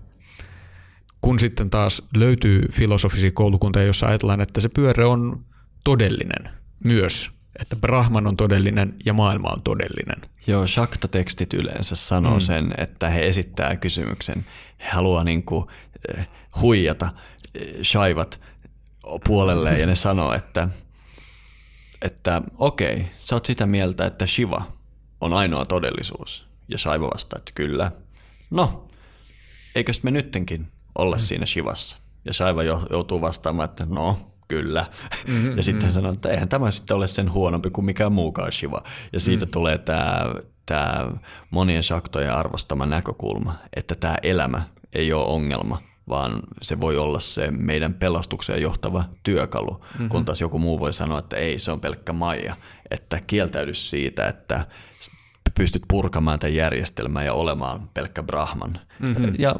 [1.20, 5.44] Kun sitten taas löytyy filosofisia koulukuntia, jossa ajatellaan, että se pyörre on
[5.84, 6.50] todellinen
[6.84, 10.30] myös, että Brahman on todellinen ja maailma on todellinen.
[10.46, 12.40] Joo, Shakta-tekstit yleensä sanoo mm.
[12.40, 14.46] sen, että he esittää kysymyksen.
[14.80, 15.66] He haluaa niin kuin,
[16.08, 16.28] eh,
[16.60, 17.08] huijata
[17.54, 18.40] eh, shaivat
[19.26, 20.68] puolelle ja ne sanoo, että,
[22.02, 24.62] että okei, sä oot sitä mieltä, että Shiva
[25.20, 26.48] on ainoa todellisuus.
[26.68, 27.92] Ja Shaiva vastaa, että kyllä.
[28.50, 28.88] No,
[29.74, 30.66] eikös me nyttenkin
[30.98, 31.20] olla mm.
[31.20, 31.98] siinä Shivassa?
[32.24, 34.86] Ja Shaiva joutuu vastaamaan, että no, kyllä.
[35.28, 38.52] Mm-hmm, ja sitten hän sanoo, että eihän tämä sitten ole sen huonompi kuin mikään muukaan
[38.52, 38.82] Shiva.
[39.12, 39.50] Ja siitä mm.
[39.50, 40.34] tulee tämä,
[40.66, 41.12] tämä
[41.50, 47.50] monien shaktojen arvostama näkökulma, että tämä elämä ei ole ongelma, vaan se voi olla se
[47.50, 50.08] meidän pelastukseen johtava työkalu, mm-hmm.
[50.08, 52.56] kun taas joku muu voi sanoa, että ei, se on pelkkä maija.
[52.90, 54.66] Että kieltäydy siitä, että
[55.54, 58.80] pystyt purkamaan tämän järjestelmän ja olemaan pelkkä brahman.
[59.00, 59.34] Mm-hmm.
[59.38, 59.56] Ja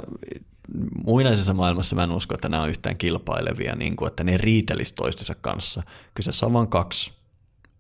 [1.05, 4.93] muinaisessa maailmassa mä en usko, että nämä on yhtään kilpailevia, niin kuin, että ne riitelis
[4.93, 5.83] toistensa kanssa.
[6.15, 7.13] Kyseessä on vain kaksi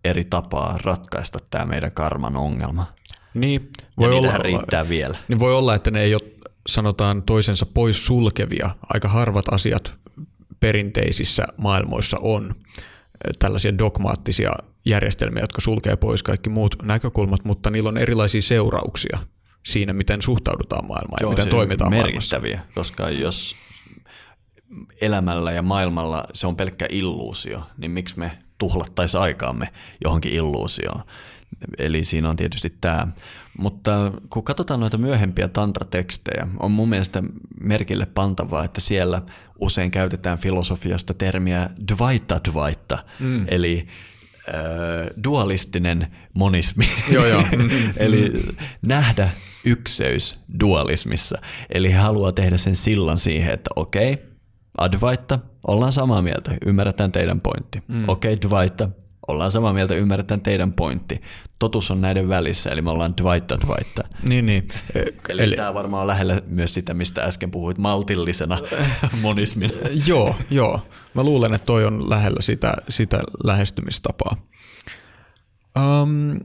[0.04, 2.86] eri tapaa ratkaista tämä meidän karman ongelma.
[3.34, 5.18] Niin, voi ja olla, riittää vielä.
[5.28, 6.22] Niin voi olla, että ne ei ole
[6.68, 8.70] sanotaan toisensa pois sulkevia.
[8.94, 9.94] Aika harvat asiat
[10.60, 12.54] perinteisissä maailmoissa on
[13.38, 14.52] tällaisia dogmaattisia
[14.84, 19.18] järjestelmiä, jotka sulkee pois kaikki muut näkökulmat, mutta niillä on erilaisia seurauksia
[19.66, 22.74] siinä, miten suhtaudutaan maailmaan Joo, ja miten toimitaan merkittäviä, maailmassa.
[22.74, 23.56] koska jos
[25.00, 29.68] elämällä ja maailmalla se on pelkkä illuusio, niin miksi me tuhlattaisiin aikaamme
[30.04, 31.02] johonkin illuusioon?
[31.78, 33.08] Eli siinä on tietysti tämä.
[33.58, 37.22] Mutta kun katsotaan noita myöhempiä tantra-tekstejä, on mun mielestä
[37.60, 39.22] merkille pantavaa, että siellä
[39.58, 43.44] usein käytetään filosofiasta termiä dvaita dvaita, mm.
[43.48, 43.86] eli
[44.48, 44.54] äh,
[45.24, 46.88] dualistinen monismi.
[47.10, 47.44] Joo, joo.
[47.96, 48.32] eli
[48.82, 49.30] nähdä
[49.64, 51.38] ykseys dualismissa.
[51.70, 54.26] Eli he haluaa tehdä sen sillan siihen, että okei, okay,
[54.78, 57.82] Advaita, ollaan samaa mieltä, ymmärretään teidän pointti.
[57.88, 58.08] Mm.
[58.08, 58.88] Okei, okay, Dvaita,
[59.28, 61.20] ollaan samaa mieltä, ymmärretään teidän pointti.
[61.58, 64.02] Totuus on näiden välissä, eli me ollaan Dvaita Dvaita.
[64.28, 64.68] Niin, niin.
[65.28, 68.58] Eli, eli tämä varmaan on lähellä myös sitä, mistä äsken puhuit, maltillisena
[69.22, 69.70] monismin.
[70.06, 70.80] joo, joo.
[71.14, 74.36] Mä luulen, että toi on lähellä sitä, sitä lähestymistapaa.
[75.76, 76.40] Um,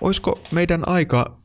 [0.00, 1.40] olisiko meidän aika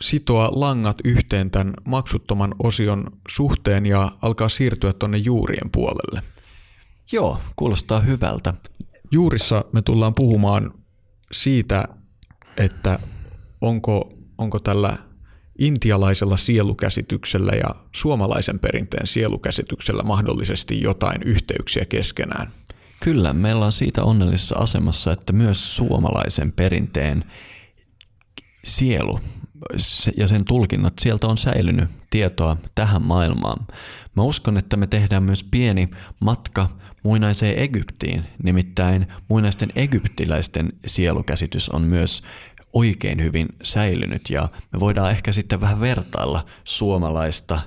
[0.00, 6.22] sitoa langat yhteen tämän maksuttoman osion suhteen ja alkaa siirtyä tuonne juurien puolelle?
[7.12, 8.54] Joo, kuulostaa hyvältä.
[9.12, 10.74] Juurissa me tullaan puhumaan
[11.32, 11.88] siitä,
[12.56, 12.98] että
[13.60, 14.96] onko, onko tällä
[15.58, 22.48] intialaisella sielukäsityksellä ja suomalaisen perinteen sielukäsityksellä mahdollisesti jotain yhteyksiä keskenään.
[23.00, 27.24] Kyllä, meillä on siitä onnellisessa asemassa, että myös suomalaisen perinteen
[28.64, 29.20] sielu
[30.16, 33.66] ja sen tulkinnat, sieltä on säilynyt tietoa tähän maailmaan.
[34.16, 35.88] Mä uskon, että me tehdään myös pieni
[36.20, 36.68] matka
[37.02, 42.22] muinaiseen Egyptiin, nimittäin muinaisten egyptiläisten sielukäsitys on myös
[42.72, 47.60] oikein hyvin säilynyt ja me voidaan ehkä sitten vähän vertailla suomalaista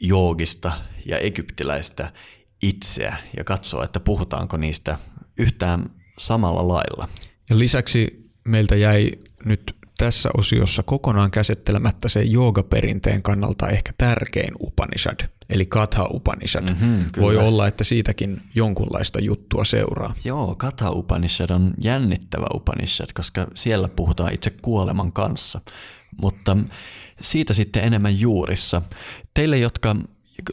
[0.00, 0.72] joogista
[1.06, 2.12] ja egyptiläistä
[2.62, 4.98] itseä ja katsoa, että puhutaanko niistä
[5.38, 7.08] yhtään samalla lailla.
[7.50, 9.12] Ja lisäksi meiltä jäi
[9.44, 16.64] nyt tässä osiossa kokonaan käsittelemättä se joogaperinteen kannalta ehkä tärkein Upanishad, eli Katha Upanishad.
[16.64, 20.14] Mm-hmm, Voi olla, että siitäkin jonkunlaista juttua seuraa.
[20.24, 25.60] Joo, Katha Upanishad on jännittävä Upanishad, koska siellä puhutaan itse kuoleman kanssa.
[26.20, 26.56] Mutta
[27.20, 28.82] siitä sitten enemmän juurissa.
[29.34, 29.96] Teille, jotka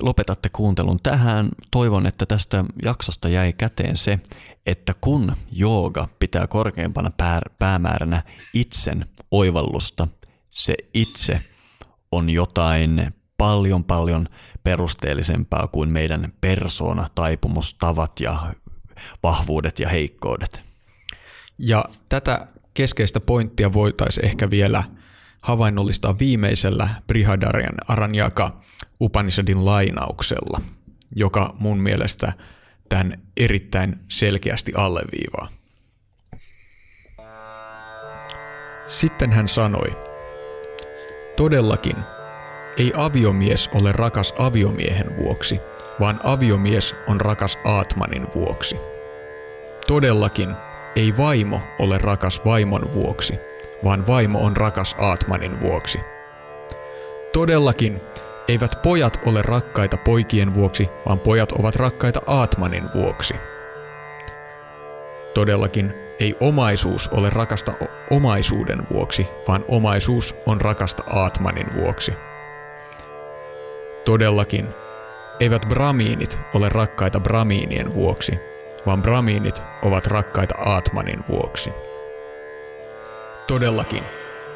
[0.01, 4.19] lopetatte kuuntelun tähän, toivon, että tästä jaksosta jäi käteen se,
[4.65, 7.11] että kun jooga pitää korkeimpana
[7.59, 10.07] päämääränä itsen oivallusta,
[10.49, 11.41] se itse
[12.11, 14.27] on jotain paljon paljon
[14.63, 18.53] perusteellisempaa kuin meidän persoona, taipumustavat ja
[19.23, 20.61] vahvuudet ja heikkoudet.
[21.57, 24.83] Ja tätä keskeistä pointtia voitaisiin ehkä vielä
[25.41, 28.61] havainnollistaa viimeisellä Brihadaryan Aranyaka
[29.01, 30.61] Upanishadin lainauksella,
[31.15, 32.33] joka mun mielestä
[32.89, 35.47] tämän erittäin selkeästi alleviivaa.
[38.87, 39.95] Sitten hän sanoi,
[41.35, 41.95] Todellakin,
[42.77, 45.59] ei aviomies ole rakas aviomiehen vuoksi,
[45.99, 48.79] vaan aviomies on rakas Aatmanin vuoksi.
[49.87, 50.55] Todellakin,
[50.95, 53.39] ei vaimo ole rakas vaimon vuoksi,
[53.83, 55.99] vaan vaimo on rakas Aatmanin vuoksi.
[57.33, 58.01] Todellakin,
[58.47, 63.33] eivät pojat ole rakkaita poikien vuoksi, vaan pojat ovat rakkaita Aatmanin vuoksi.
[65.33, 67.73] Todellakin ei omaisuus ole rakasta
[68.11, 72.13] omaisuuden vuoksi, vaan omaisuus on rakasta Aatmanin vuoksi.
[74.05, 74.67] Todellakin,
[75.39, 78.39] eivät bramiinit ole rakkaita bramiinien vuoksi,
[78.85, 81.73] vaan bramiinit ovat rakkaita Aatmanin vuoksi.
[83.47, 84.03] Todellakin,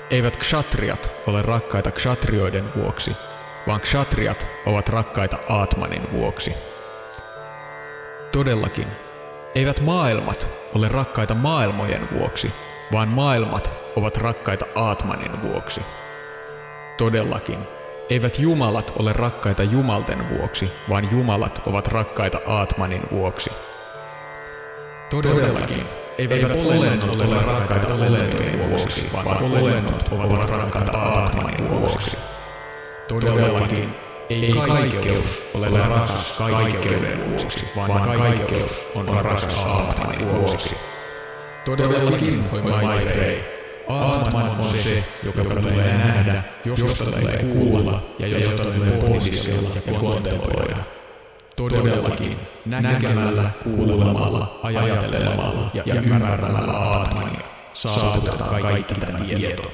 [0.09, 3.11] eivät kshatriat ole rakkaita kshatrioiden vuoksi,
[3.67, 6.53] vaan kshatriat ovat rakkaita Aatmanin vuoksi.
[8.31, 8.87] Todellakin,
[9.57, 12.51] eivät maailmat ole rakkaita maailmojen vuoksi,
[12.91, 15.81] vaan maailmat ovat rakkaita Aatmanin vuoksi.
[16.97, 17.59] Todellakin,
[18.09, 23.49] eivät jumalat ole rakkaita jumalten vuoksi, vaan jumalat ovat rakkaita Aatmanin vuoksi.
[25.09, 25.85] Todellakin,
[26.17, 32.17] eivät olennot ole rakkaita olentojen vuoksi, vaan olennot ovat rakkaita Aatmanin vuoksi.
[33.07, 40.75] Todellakin, ei kaikkeus ole rakas kaikkeuden vuoksi, vaan kaikkeus on rakas Aatmanin vuoksi.
[41.65, 42.43] Todellakin,
[42.81, 43.43] Maitrei,
[43.87, 50.77] Aatman on se, joka tulee nähdä, josta tulee kuulla ja jota tulee pohdiskella ja kontempoida.
[51.55, 59.71] Todellakin, näkemällä, kuulemalla, ajattelemalla ja ymmärtämällä Aatmania saavutetaan kaikki tämä tieto.